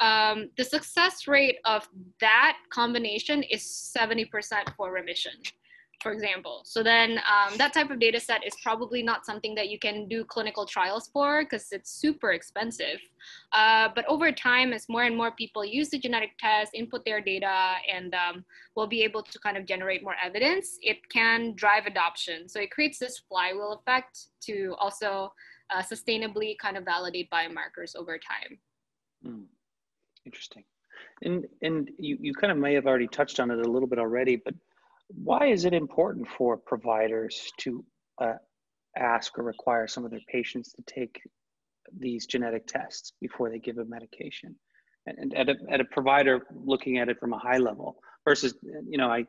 [0.00, 1.88] um, the success rate of
[2.20, 3.62] that combination is
[3.96, 4.28] 70%
[4.76, 5.32] for remission
[6.02, 6.62] for example.
[6.64, 10.08] So then um, that type of data set is probably not something that you can
[10.08, 12.98] do clinical trials for because it's super expensive.
[13.52, 17.20] Uh, but over time, as more and more people use the genetic test, input their
[17.20, 21.86] data, and um, will be able to kind of generate more evidence, it can drive
[21.86, 22.48] adoption.
[22.48, 25.32] So it creates this flywheel effect to also
[25.70, 28.58] uh, sustainably kind of validate biomarkers over time.
[29.24, 29.44] Mm.
[30.26, 30.64] Interesting.
[31.22, 33.98] And, and you, you kind of may have already touched on it a little bit
[33.98, 34.54] already, but
[35.14, 37.84] why is it important for providers to
[38.20, 38.34] uh,
[38.96, 41.20] ask or require some of their patients to take
[41.98, 44.54] these genetic tests before they give a medication?
[45.06, 48.54] And, and at, a, at a provider looking at it from a high level versus,
[48.88, 49.26] you know, I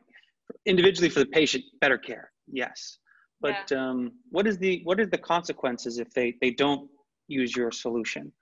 [0.66, 2.98] individually for the patient, better care, yes.
[3.40, 3.90] But yeah.
[3.90, 6.88] um, what is the what are the consequences if they they don't
[7.28, 8.32] use your solution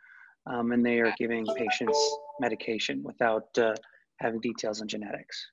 [0.47, 1.99] um, and they are giving patients
[2.41, 3.75] medication without uh,
[4.21, 5.45] having details on genetics?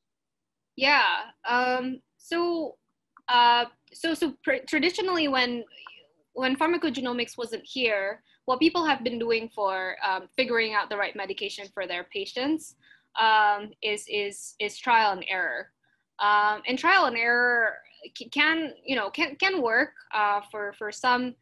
[0.80, 1.32] Yeah.
[1.46, 2.78] Um, so,
[3.28, 5.66] uh, so, so pr- traditionally, when
[6.34, 11.18] when pharmacogenomics wasn't here, what people have been doing for um, figuring out the right
[11.18, 12.76] medication for their patients
[13.20, 15.68] um, is is is trial and error.
[16.20, 17.74] Um, and trial and error
[18.32, 21.36] can you know can can work uh, for for some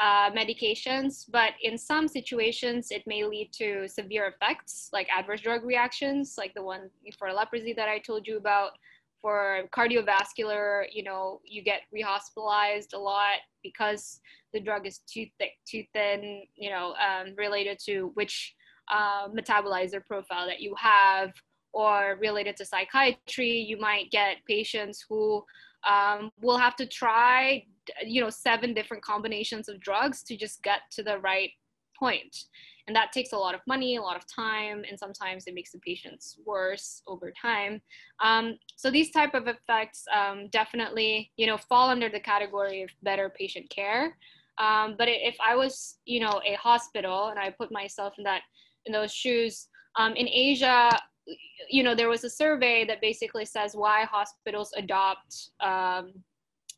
[0.00, 5.64] uh, medications, but in some situations, it may lead to severe effects like adverse drug
[5.64, 8.72] reactions, like the one for leprosy that I told you about.
[9.20, 14.20] For cardiovascular, you know, you get rehospitalized a lot because
[14.52, 18.54] the drug is too thick, too thin, you know, um, related to which
[18.88, 21.32] uh, metabolizer profile that you have,
[21.72, 25.44] or related to psychiatry, you might get patients who
[25.88, 27.64] um, will have to try
[28.04, 31.50] you know seven different combinations of drugs to just get to the right
[31.98, 32.44] point.
[32.86, 35.72] And that takes a lot of money a lot of time and sometimes it makes
[35.72, 37.82] the patients worse over time.
[38.20, 42.90] Um, so these type of effects um, definitely you know fall under the category of
[43.02, 44.16] better patient care.
[44.58, 48.42] Um, but if i was you know a hospital and i put myself in that
[48.86, 50.90] in those shoes um, in asia
[51.68, 56.12] you know there was a survey that basically says why hospitals adopt um,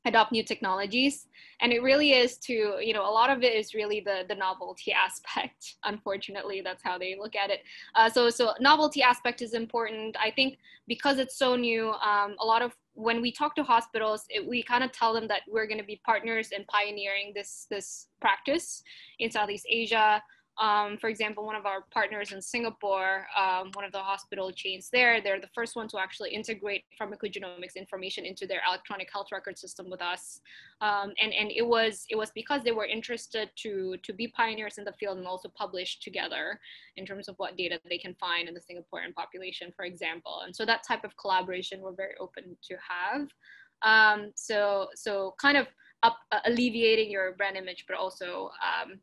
[0.04, 1.26] adopt new technologies.
[1.60, 4.34] And it really is to you know a lot of it is really the the
[4.34, 6.62] novelty aspect unfortunately.
[6.62, 7.60] That's how they look at it.
[7.94, 10.16] Uh, so so novelty aspect is important.
[10.18, 10.58] I think
[10.88, 14.62] because it's so new um, a lot of when we talk to hospitals it, we
[14.62, 18.82] kind of tell them that we're going to be partners in pioneering this this practice
[19.20, 20.22] in southeast asia
[20.60, 24.90] um, for example, one of our partners in Singapore, um, one of the hospital chains
[24.92, 29.58] there, they're the first one to actually integrate pharmacogenomics information into their electronic health record
[29.58, 30.40] system with us.
[30.82, 34.76] Um, and and it was it was because they were interested to to be pioneers
[34.76, 36.60] in the field and also publish together
[36.96, 40.42] in terms of what data they can find in the Singaporean population, for example.
[40.44, 43.28] And so that type of collaboration we're very open to have.
[43.82, 45.68] Um, so so kind of
[46.02, 49.00] up, uh, alleviating your brand image, but also um,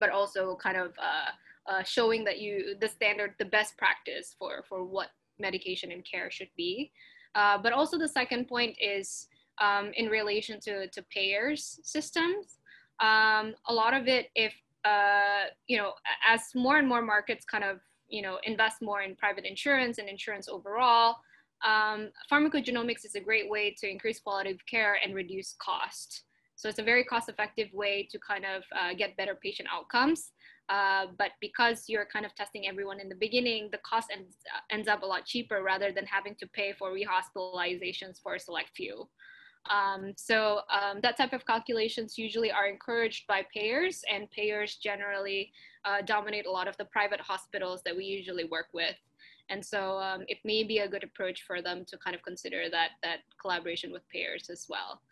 [0.00, 1.30] but also kind of uh,
[1.70, 6.30] uh, showing that you the standard, the best practice for for what medication and care
[6.30, 6.92] should be.
[7.34, 9.28] Uh, but also the second point is
[9.60, 12.58] um, in relation to to payers systems.
[13.00, 14.54] Um, a lot of it, if
[14.84, 15.92] uh, you know,
[16.26, 20.08] as more and more markets kind of you know invest more in private insurance and
[20.08, 21.16] insurance overall.
[21.64, 26.24] Um, pharmacogenomics is a great way to increase quality of care and reduce cost.
[26.64, 30.32] So it's a very cost effective way to kind of uh, get better patient outcomes.
[30.70, 34.60] Uh, but because you're kind of testing everyone in the beginning, the cost ends, uh,
[34.70, 38.70] ends up a lot cheaper rather than having to pay for rehospitalizations for a select
[38.74, 39.06] few.
[39.70, 45.52] Um, so um, that type of calculations usually are encouraged by payers and payers generally
[45.84, 48.96] uh, dominate a lot of the private hospitals that we usually work with.
[49.50, 52.70] And so um, it may be a good approach for them to kind of consider
[52.70, 55.02] that, that collaboration with payers as well.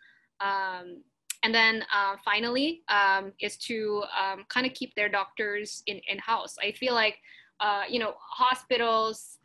[0.41, 1.03] Um,
[1.43, 6.55] and then uh, finally um, is to um, kind of keep their doctors in, in-house.
[6.61, 7.17] I feel like,
[7.59, 9.39] uh, you know, hospitals,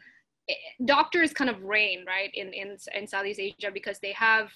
[0.49, 4.51] eh, doctors kind of reign, right, in, in, in Southeast Asia because they have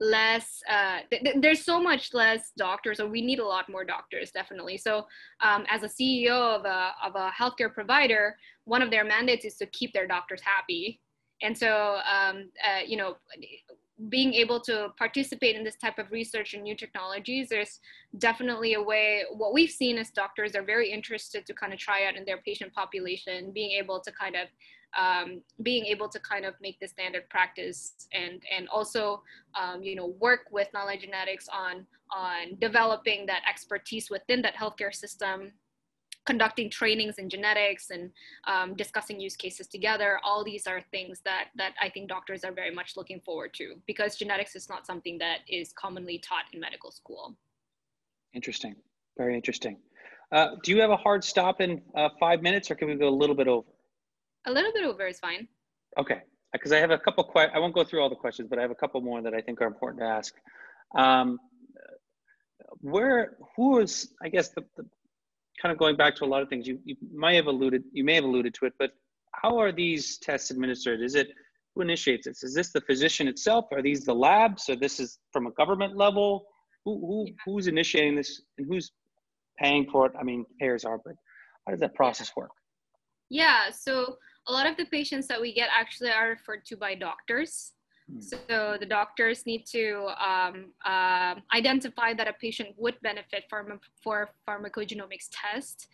[0.00, 4.32] less uh, th- there's so much less doctors or we need a lot more doctors
[4.32, 5.06] definitely so
[5.40, 9.54] um, as a ceo of a, of a healthcare provider one of their mandates is
[9.56, 11.00] to keep their doctors happy
[11.42, 13.16] and so um, uh, you know
[14.08, 17.80] being able to participate in this type of research and new technologies, there's
[18.18, 19.22] definitely a way.
[19.32, 22.38] What we've seen as doctors are very interested to kind of try out in their
[22.38, 24.48] patient population, being able to kind of
[24.98, 29.22] um, being able to kind of make the standard practice and and also
[29.60, 34.94] um, you know work with Nala Genetics on on developing that expertise within that healthcare
[34.94, 35.52] system
[36.24, 38.10] conducting trainings in genetics and
[38.46, 40.18] um, discussing use cases together.
[40.22, 43.74] All these are things that that i think doctors are very much looking forward to
[43.86, 47.36] because genetics is not something that is commonly taught in medical school.
[48.34, 48.74] Interesting.
[49.16, 49.76] Very interesting.
[50.32, 53.08] Uh, do you have a hard stop in uh, five minutes or can we go
[53.08, 53.68] a little bit over?
[54.46, 55.46] A little bit over is fine.
[55.98, 56.20] Okay.
[56.52, 58.62] Because i have a couple que- i won't go through all the questions but i
[58.62, 60.34] have a couple more that i think are important to ask.
[60.96, 61.38] Um,
[62.80, 64.84] where who is i guess the, the
[65.60, 68.04] kind of going back to a lot of things you, you might have alluded you
[68.04, 68.90] may have alluded to it but
[69.42, 71.00] how are these tests administered?
[71.00, 71.28] Is it
[71.74, 72.42] who initiates this?
[72.44, 73.66] Is this the physician itself?
[73.72, 74.64] Are these the labs?
[74.64, 76.46] So this is from a government level?
[76.84, 78.92] Who, who who's initiating this and who's
[79.58, 80.12] paying for it?
[80.18, 81.14] I mean payers are but
[81.66, 82.50] how does that process work?
[83.30, 86.94] Yeah so a lot of the patients that we get actually are referred to by
[86.94, 87.72] doctors.
[88.20, 94.30] So the doctors need to um, uh, identify that a patient would benefit from for
[94.48, 95.88] pharmacogenomics test.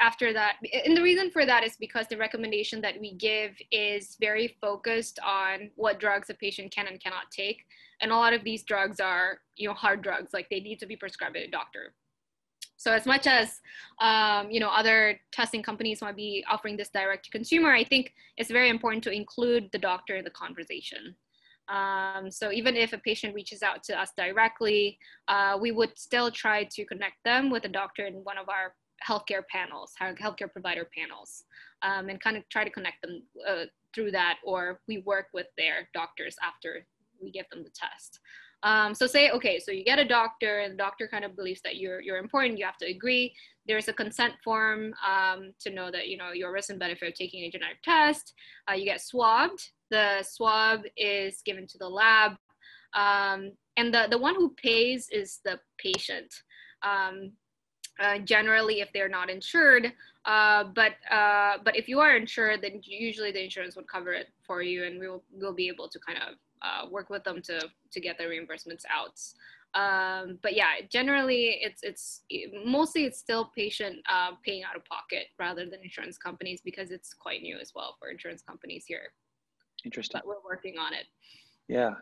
[0.00, 4.16] After that, and the reason for that is because the recommendation that we give is
[4.20, 7.64] very focused on what drugs a patient can and cannot take,
[8.00, 10.86] and a lot of these drugs are you know hard drugs, like they need to
[10.86, 11.94] be prescribed by a doctor.
[12.76, 13.60] So as much as
[14.00, 18.14] um, you know other testing companies might be offering this direct to consumer, I think
[18.36, 21.14] it's very important to include the doctor in the conversation.
[21.68, 24.98] Um, so even if a patient reaches out to us directly,
[25.28, 28.74] uh, we would still try to connect them with a doctor in one of our
[29.06, 31.44] healthcare panels, healthcare provider panels,
[31.82, 35.46] um, and kind of try to connect them uh, through that, or we work with
[35.56, 36.86] their doctors after
[37.20, 38.20] we give them the test.
[38.64, 41.60] Um, so say, okay, so you get a doctor and the doctor kind of believes
[41.62, 43.34] that you're, you're important, you have to agree.
[43.66, 47.14] There's a consent form um, to know that, you know, your risk and benefit of
[47.14, 48.32] taking a genetic test.
[48.68, 52.32] Uh, you get swabbed the swab is given to the lab.
[52.94, 56.32] Um, and the, the one who pays is the patient.
[56.82, 57.32] Um,
[58.00, 59.92] uh, generally, if they're not insured,
[60.24, 64.28] uh, but uh, but if you are insured, then usually the insurance would cover it
[64.44, 66.34] for you, and we will we'll be able to kind of
[66.64, 67.60] uh, work with them to
[67.92, 69.20] to get the reimbursements out.
[69.74, 72.22] Um, but yeah, generally it's it's
[72.64, 77.12] mostly it's still patient uh, paying out of pocket rather than insurance companies because it's
[77.12, 79.12] quite new as well for insurance companies here.
[79.84, 80.20] Interesting.
[80.24, 81.06] But we're working on it.
[81.68, 81.94] Yeah.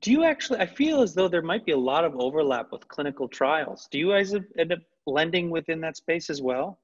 [0.00, 0.60] Do you actually?
[0.60, 3.88] I feel as though there might be a lot of overlap with clinical trials.
[3.90, 6.80] Do you guys end up blending within that space as well?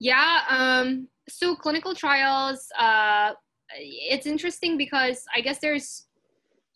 [0.00, 0.40] Yeah.
[0.48, 2.68] Um, so clinical trials.
[2.78, 3.32] Uh,
[3.74, 6.06] it's interesting because I guess there's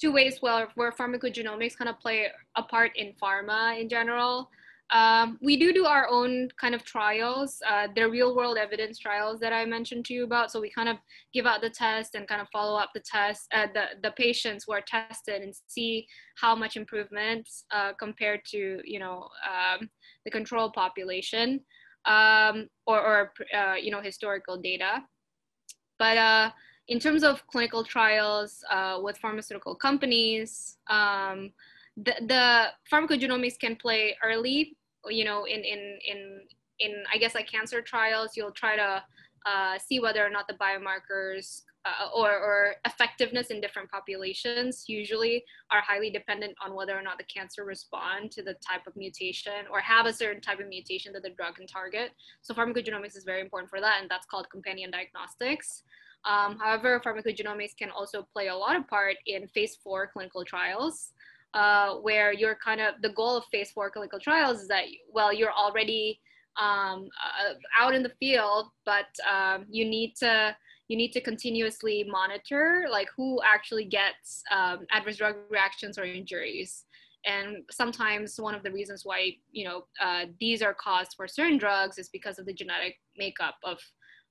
[0.01, 4.49] two ways where, where pharmacogenomics kind of play a part in pharma in general.
[4.93, 9.39] Um, we do do our own kind of trials, uh, the real world evidence trials
[9.39, 10.51] that I mentioned to you about.
[10.51, 10.97] So we kind of
[11.33, 14.65] give out the test and kind of follow up the test, uh, the, the patients
[14.67, 19.89] who are tested and see how much improvement uh, compared to, you know, um,
[20.25, 21.61] the control population
[22.07, 25.05] um, or, or uh, you know, historical data.
[26.01, 26.51] But uh,
[26.91, 31.51] in terms of clinical trials uh, with pharmaceutical companies, um,
[31.97, 34.77] the, the pharmacogenomics can play early
[35.09, 36.41] you know in in in
[36.79, 39.03] in i guess like cancer trials you'll try to
[39.47, 45.43] uh, see whether or not the biomarkers uh, or, or effectiveness in different populations usually
[45.71, 49.65] are highly dependent on whether or not the cancer respond to the type of mutation
[49.73, 52.11] or have a certain type of mutation that the drug can target.
[52.43, 55.85] So pharmacogenomics is very important for that, and that's called companion diagnostics.
[56.25, 61.13] Um, however, pharmacogenomics can also play a lot of part in phase four clinical trials
[61.55, 65.33] uh, where you're kind of the goal of phase four clinical trials is that well
[65.33, 66.21] you're already
[66.61, 70.55] um, uh, out in the field but um, you need to
[70.91, 76.85] you need to continuously monitor like who actually gets um, adverse drug reactions or injuries.
[77.25, 81.59] And sometimes one of the reasons why you know uh, these are caused for certain
[81.59, 83.79] drugs is because of the genetic makeup of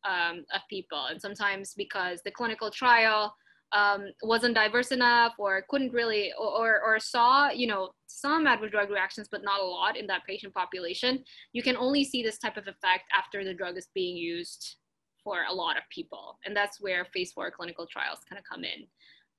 [0.07, 1.05] um, of people.
[1.09, 3.33] And sometimes because the clinical trial
[3.71, 8.89] um, wasn't diverse enough or couldn't really or, or saw you know some adverse drug
[8.89, 11.23] reactions but not a lot in that patient population
[11.53, 14.77] you can only see this type of effect after the drug is being used
[15.23, 16.39] for a lot of people.
[16.45, 18.87] And that's where phase four clinical trials kind of come in.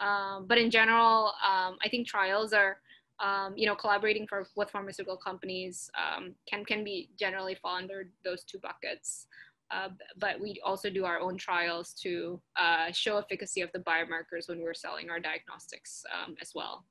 [0.06, 2.78] Um, but in general um, i think trials are
[3.22, 8.08] um, you know collaborating for, with pharmaceutical companies um, can can be generally fall under
[8.24, 9.26] those two buckets
[9.70, 14.48] uh, but we also do our own trials to uh, show efficacy of the biomarkers
[14.48, 16.84] when we're selling our diagnostics um, as well.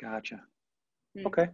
[0.00, 0.40] Gotcha.
[1.16, 1.26] Mm-hmm.
[1.26, 1.48] Okay.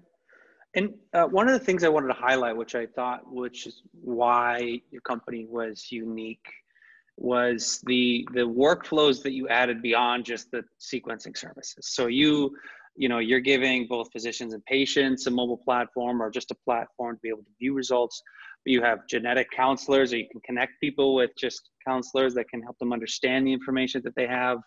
[0.74, 3.82] And uh, one of the things I wanted to highlight, which I thought, which is
[3.92, 6.46] why your company was unique,
[7.18, 11.88] was the the workflows that you added beyond just the sequencing services.
[11.88, 12.56] So you
[12.96, 17.16] you know you're giving both physicians and patients a mobile platform or just a platform
[17.16, 18.22] to be able to view results
[18.64, 22.78] you have genetic counselors or you can connect people with just counselors that can help
[22.78, 24.58] them understand the information that they have.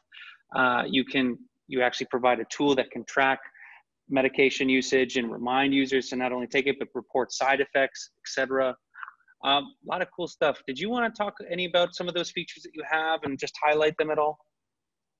[0.55, 1.37] Uh, you can
[1.67, 3.39] you actually provide a tool that can track
[4.09, 8.75] medication usage and remind users to not only take it but report side effects etc
[9.45, 10.57] um, a lot of cool stuff.
[10.65, 13.37] Did you want to talk any about some of those features that you have and
[13.37, 14.37] just highlight them at all?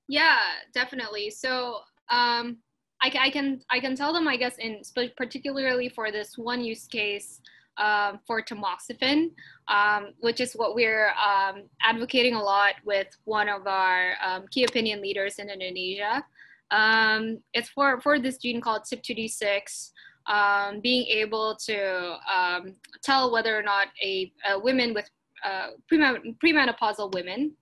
[0.08, 0.38] Yeah
[0.72, 1.30] definitely.
[1.30, 1.78] So
[2.10, 2.58] um,
[3.02, 4.82] I, I can I can tell them I guess in
[5.16, 7.40] particularly for this one use case
[7.78, 9.30] um, for tamoxifen,
[9.68, 14.64] um, which is what we're um, advocating a lot with one of our um, key
[14.64, 16.24] opinion leaders in Indonesia.
[16.70, 19.90] Um, it's for, for this gene called CYP2D6,
[20.26, 22.16] um, being able to
[23.02, 25.08] tell whether or not a, a women with
[25.44, 27.52] uh, premenopausal women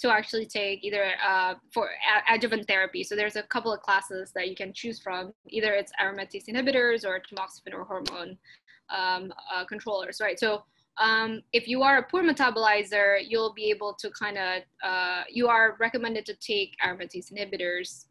[0.00, 1.88] to actually take either uh, for
[2.28, 3.02] adjuvant therapy.
[3.02, 5.32] So there's a couple of classes that you can choose from.
[5.48, 8.36] Either it's aromatase inhibitors or tamoxifen or hormone
[8.90, 10.38] um, uh, controllers, right?
[10.38, 10.64] So
[10.98, 15.48] um, if you are a poor metabolizer, you'll be able to kind of, uh, you
[15.48, 18.06] are recommended to take aromatase inhibitors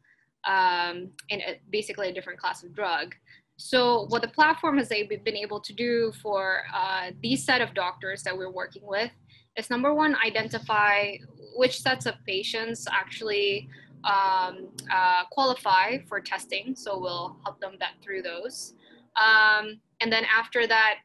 [0.45, 3.15] um, in a, basically a different class of drug.
[3.57, 8.23] So what the platform has been able to do for uh, these set of doctors
[8.23, 9.11] that we're working with
[9.55, 11.15] is number one, identify
[11.55, 13.69] which sets of patients actually
[14.03, 16.75] um, uh, qualify for testing.
[16.75, 18.73] So we'll help them vet through those.
[19.15, 20.95] Um, and then after that,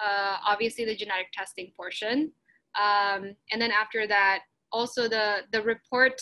[0.00, 2.32] uh, obviously the genetic testing portion.
[2.74, 4.40] Um, and then after that,
[4.72, 6.20] also the, the report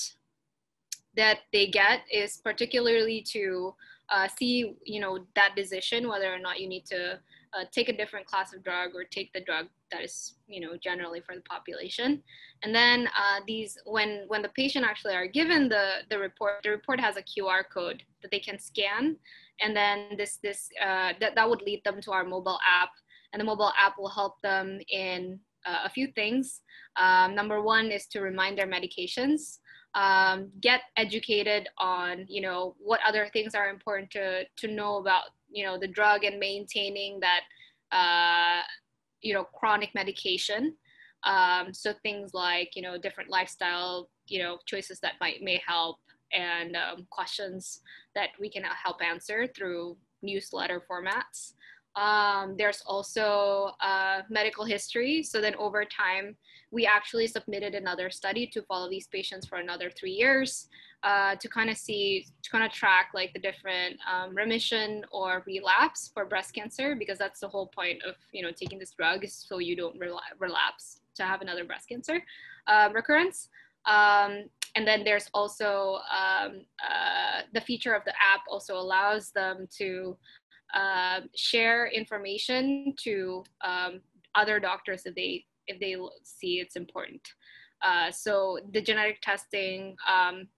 [1.16, 3.72] that they get is particularly to
[4.11, 7.20] uh, see, you know, that decision, whether or not you need to
[7.57, 10.76] uh, take a different class of drug or take the drug that is, you know,
[10.76, 12.22] generally for the population.
[12.62, 16.70] And then uh, these, when, when the patient actually are given the, the report, the
[16.70, 19.16] report has a QR code that they can scan.
[19.61, 22.90] And then this this uh, that that would lead them to our mobile app.
[23.32, 26.62] And the mobile app will help them in uh, a few things.
[26.97, 29.59] Um, number one is to remind their medications.
[29.95, 35.24] Um, get educated on you know what other things are important to to know about
[35.49, 37.42] you know the drug and maintaining that
[37.92, 38.62] uh,
[39.25, 40.75] you know chronic medication
[41.25, 45.97] um, so things like you know different lifestyle you know choices that might may help
[46.33, 47.81] and um, questions
[48.14, 51.53] that we can help answer through newsletter formats.
[51.97, 55.22] Um, there's also uh, medical history.
[55.22, 56.37] So then over time,
[56.72, 60.68] we actually submitted another study to follow these patients for another three years
[61.05, 65.44] uh, to kind of see, to kind of track like the different um, remission or
[65.46, 69.22] relapse for breast cancer, because that's the whole point of, you know, taking this drug
[69.22, 69.96] is so you don't
[70.38, 72.22] relapse to have another breast cancer
[72.66, 73.48] uh, recurrence.
[73.86, 74.44] Um,
[74.76, 80.16] and then there's also um, uh, the feature of the app also allows them to
[80.74, 84.00] uh, share information to um,
[84.34, 87.20] other doctors if they if they see it's important.
[87.82, 90.48] Uh, so the genetic testing um,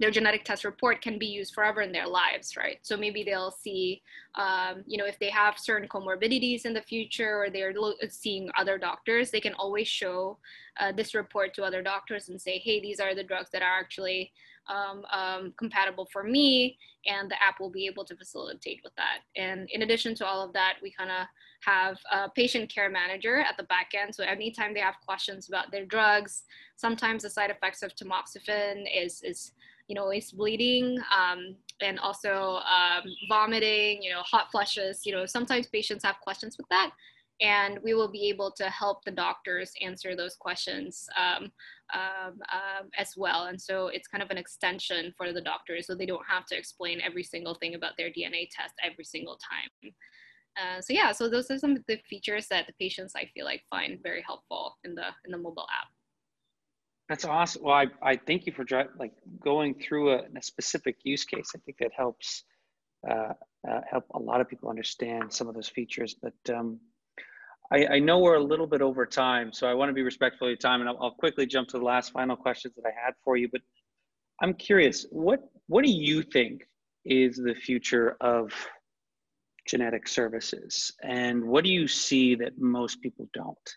[0.00, 2.78] their genetic test report can be used forever in their lives, right?
[2.82, 4.02] So maybe they'll see,
[4.34, 8.50] um, you know, if they have certain comorbidities in the future or they're lo- seeing
[8.58, 10.38] other doctors, they can always show
[10.80, 13.78] uh, this report to other doctors and say, hey, these are the drugs that are
[13.78, 14.32] actually
[14.68, 19.18] um, um, compatible for me, and the app will be able to facilitate with that.
[19.36, 21.26] And in addition to all of that, we kind of
[21.60, 24.14] have a patient care manager at the back end.
[24.14, 26.44] So anytime they have questions about their drugs,
[26.76, 29.52] sometimes the side effects of tamoxifen is is
[29.88, 35.02] you know, is bleeding um, and also um, vomiting, you know, hot flushes.
[35.04, 36.90] You know, sometimes patients have questions with that.
[37.40, 41.50] And we will be able to help the doctors answer those questions um,
[41.92, 43.46] um, um as well.
[43.46, 46.56] And so it's kind of an extension for the doctors, so they don't have to
[46.56, 49.92] explain every single thing about their DNA test every single time.
[50.56, 53.44] Uh, so yeah, so those are some of the features that the patients I feel
[53.44, 55.88] like find very helpful in the in the mobile app.
[57.08, 57.62] That's awesome.
[57.64, 58.64] Well, I, I thank you for
[58.98, 61.50] like going through a, a specific use case.
[61.54, 62.44] I think that helps
[63.08, 63.34] uh,
[63.68, 66.16] uh, help a lot of people understand some of those features.
[66.20, 66.80] But um,
[67.70, 70.46] I, I, know we're a little bit over time, so I want to be respectful
[70.46, 72.92] of your time, and I'll, I'll, quickly jump to the last final questions that I
[72.92, 73.48] had for you.
[73.50, 73.60] But
[74.42, 76.62] I'm curious, what what do you think
[77.04, 78.52] is the future of
[79.66, 83.76] genetic services, and what do you see that most people don't?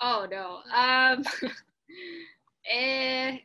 [0.00, 0.60] Oh no.
[0.72, 1.24] Um,
[2.70, 3.38] eh,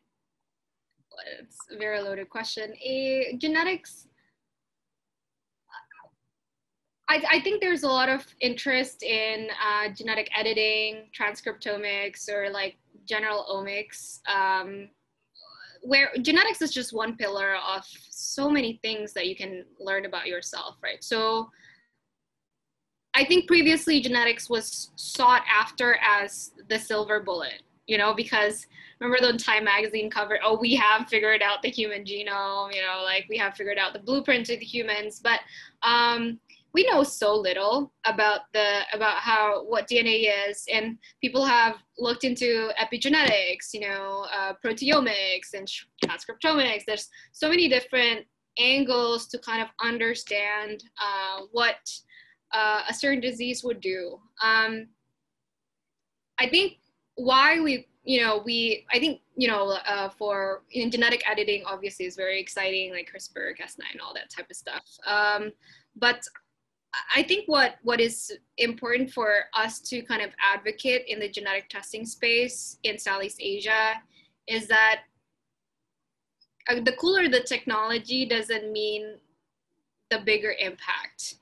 [1.40, 2.74] it's a very loaded question.
[2.84, 4.08] Eh, genetics.
[7.10, 12.78] I, I think there's a lot of interest in uh, genetic editing, transcriptomics, or like
[13.06, 14.20] general omics.
[14.30, 14.90] Um,
[15.82, 20.28] where genetics is just one pillar of so many things that you can learn about
[20.28, 21.04] yourself, right?
[21.04, 21.50] So
[23.16, 28.68] I think previously genetics was sought after as the silver bullet, you know, because
[29.00, 33.02] remember the Time magazine cover, oh, we have figured out the human genome, you know,
[33.04, 35.40] like we have figured out the blueprint of the humans, but
[35.82, 36.40] um,
[36.72, 42.24] we know so little about the about how what DNA is, and people have looked
[42.24, 45.68] into epigenetics, you know, uh, proteomics and
[46.06, 46.84] transcriptomics.
[46.86, 48.28] There's so many different
[48.60, 51.78] angles to kind of understand uh, what
[52.54, 54.20] uh, a certain disease would do.
[54.44, 54.90] Um,
[56.40, 56.78] I think
[57.20, 62.06] why we, you know, we, I think, you know, uh, for in genetic editing, obviously
[62.06, 64.84] is very exciting, like CRISPR, Cas9, all that type of stuff.
[65.06, 65.52] Um,
[65.96, 66.24] but
[67.16, 71.70] I think what what is important for us to kind of advocate in the genetic
[71.70, 73.94] testing space in Southeast Asia
[74.48, 75.02] is that
[76.70, 79.18] uh, the cooler the technology doesn't mean
[80.10, 81.36] the bigger impact.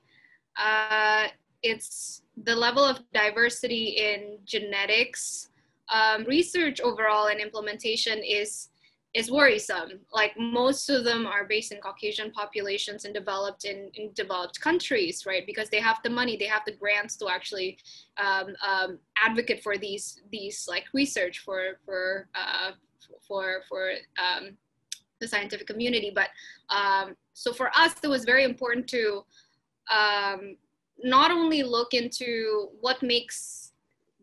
[0.56, 1.28] Uh,
[1.62, 5.47] it's the level of diversity in genetics
[5.90, 8.68] um, research overall and implementation is
[9.14, 10.00] is worrisome.
[10.12, 15.24] Like most of them are based in Caucasian populations and developed in, in developed countries,
[15.26, 15.46] right?
[15.46, 17.78] Because they have the money, they have the grants to actually
[18.18, 22.72] um, um, advocate for these these like research for for uh,
[23.26, 24.56] for for um,
[25.20, 26.12] the scientific community.
[26.14, 26.28] But
[26.68, 29.24] um, so for us, it was very important to
[29.90, 30.56] um,
[31.02, 33.72] not only look into what makes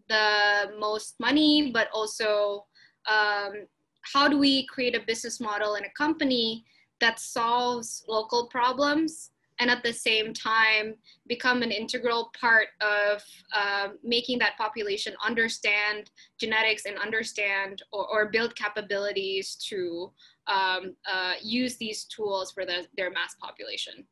[0.10, 2.66] the most money, but also
[3.10, 3.66] um,
[4.14, 6.64] how do we create a business model and a company
[7.02, 10.96] that solves local problems and at the same time
[11.28, 13.24] become an integral part of
[13.56, 20.12] uh, making that population understand genetics and understand or, or build capabilities to
[20.48, 24.06] um, uh, use these tools for the, their mass population.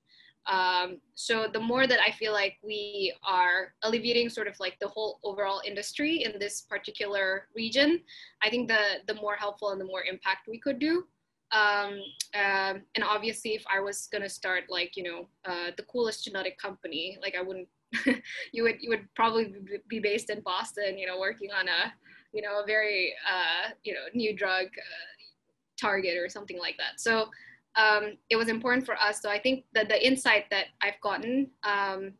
[0.45, 4.87] Um, so the more that I feel like we are alleviating sort of like the
[4.87, 8.01] whole overall industry in this particular region,
[8.41, 11.05] I think the the more helpful and the more impact we could do.
[11.51, 12.01] Um,
[12.33, 16.57] um, and obviously, if I was gonna start like you know uh, the coolest genetic
[16.57, 17.69] company, like I wouldn't,
[18.51, 19.53] you would you would probably
[19.87, 21.93] be based in Boston, you know, working on a
[22.33, 25.13] you know a very uh, you know new drug uh,
[25.79, 26.99] target or something like that.
[26.99, 27.29] So
[27.75, 29.21] um, it was important for us.
[29.21, 32.13] So I think that the insight that I've gotten um,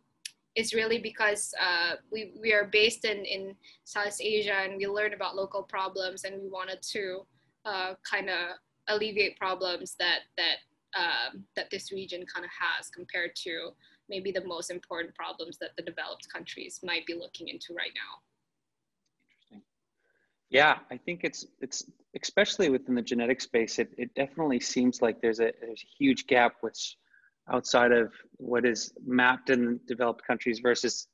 [0.56, 5.14] is really because uh, we, we are based in, in South Asia and we learned
[5.14, 7.26] about local problems and we wanted to
[7.66, 10.58] uh, kind of alleviate problems that, that,
[10.98, 13.70] uh, that this region kind of has compared to
[14.10, 18.20] maybe the most important problems that the developed countries might be looking into right now.
[20.54, 21.84] Yeah, I think it's it's
[22.22, 23.80] especially within the genetic space.
[23.80, 26.96] It it definitely seems like there's a there's a huge gap which
[27.52, 31.08] outside of what is mapped in developed countries versus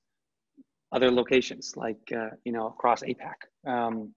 [0.92, 3.38] other locations like uh, you know across APAC.
[3.66, 4.14] Um,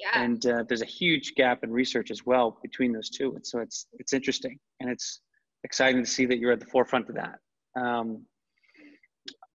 [0.00, 0.20] yeah.
[0.20, 3.60] And uh, there's a huge gap in research as well between those two, and so
[3.60, 5.20] it's it's interesting and it's
[5.62, 7.38] exciting to see that you're at the forefront of that.
[7.80, 8.26] Um,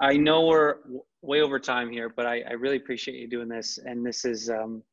[0.00, 0.76] I know we're
[1.22, 4.48] way over time here, but I, I really appreciate you doing this, and this is
[4.48, 4.84] um,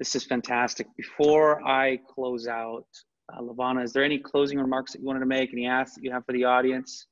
[0.00, 0.86] this is fantastic.
[0.96, 2.86] Before I close out,
[3.32, 5.52] uh, Levana, is there any closing remarks that you wanted to make?
[5.52, 7.06] Any asks that you have for the audience?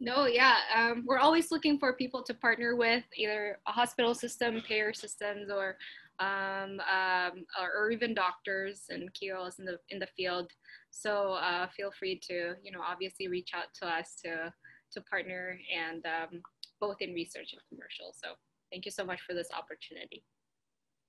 [0.00, 4.62] No, yeah, um, we're always looking for people to partner with, either a hospital system,
[4.66, 5.76] payer systems, or
[6.20, 10.50] um, um, or, or, even doctors and KOLs in the in the field.
[10.90, 14.52] So uh, feel free to, you know, obviously reach out to us to
[14.92, 16.40] to partner and um,
[16.80, 18.14] both in research and commercial.
[18.14, 18.32] So
[18.70, 20.24] thank you so much for this opportunity.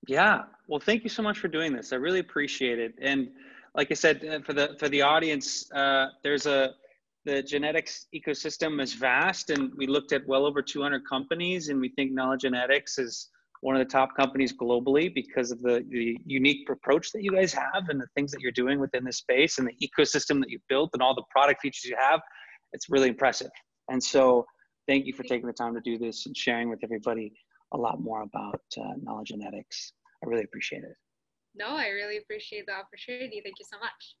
[0.06, 0.42] Yeah.
[0.66, 1.92] Well, thank you so much for doing this.
[1.92, 2.94] I really appreciate it.
[3.00, 3.30] And
[3.74, 6.74] like I said, uh, for the for the audience, uh, there's a
[7.24, 11.88] the genetics ecosystem is vast, and we looked at well over 200 companies, and we
[11.90, 13.30] think Nala Genetics is
[13.62, 17.50] one of the top companies globally because of the, the unique approach that you guys
[17.50, 20.68] have and the things that you're doing within this space and the ecosystem that you've
[20.68, 22.20] built and all the product features you have.
[22.74, 23.50] It's really impressive.
[23.88, 24.44] And so,
[24.86, 27.32] thank you for taking the time to do this and sharing with everybody
[27.74, 29.92] a lot more about uh, Nala Genetics.
[30.22, 30.96] I really appreciate it.
[31.54, 33.40] No, I really appreciate the opportunity.
[33.44, 34.16] Thank you so much.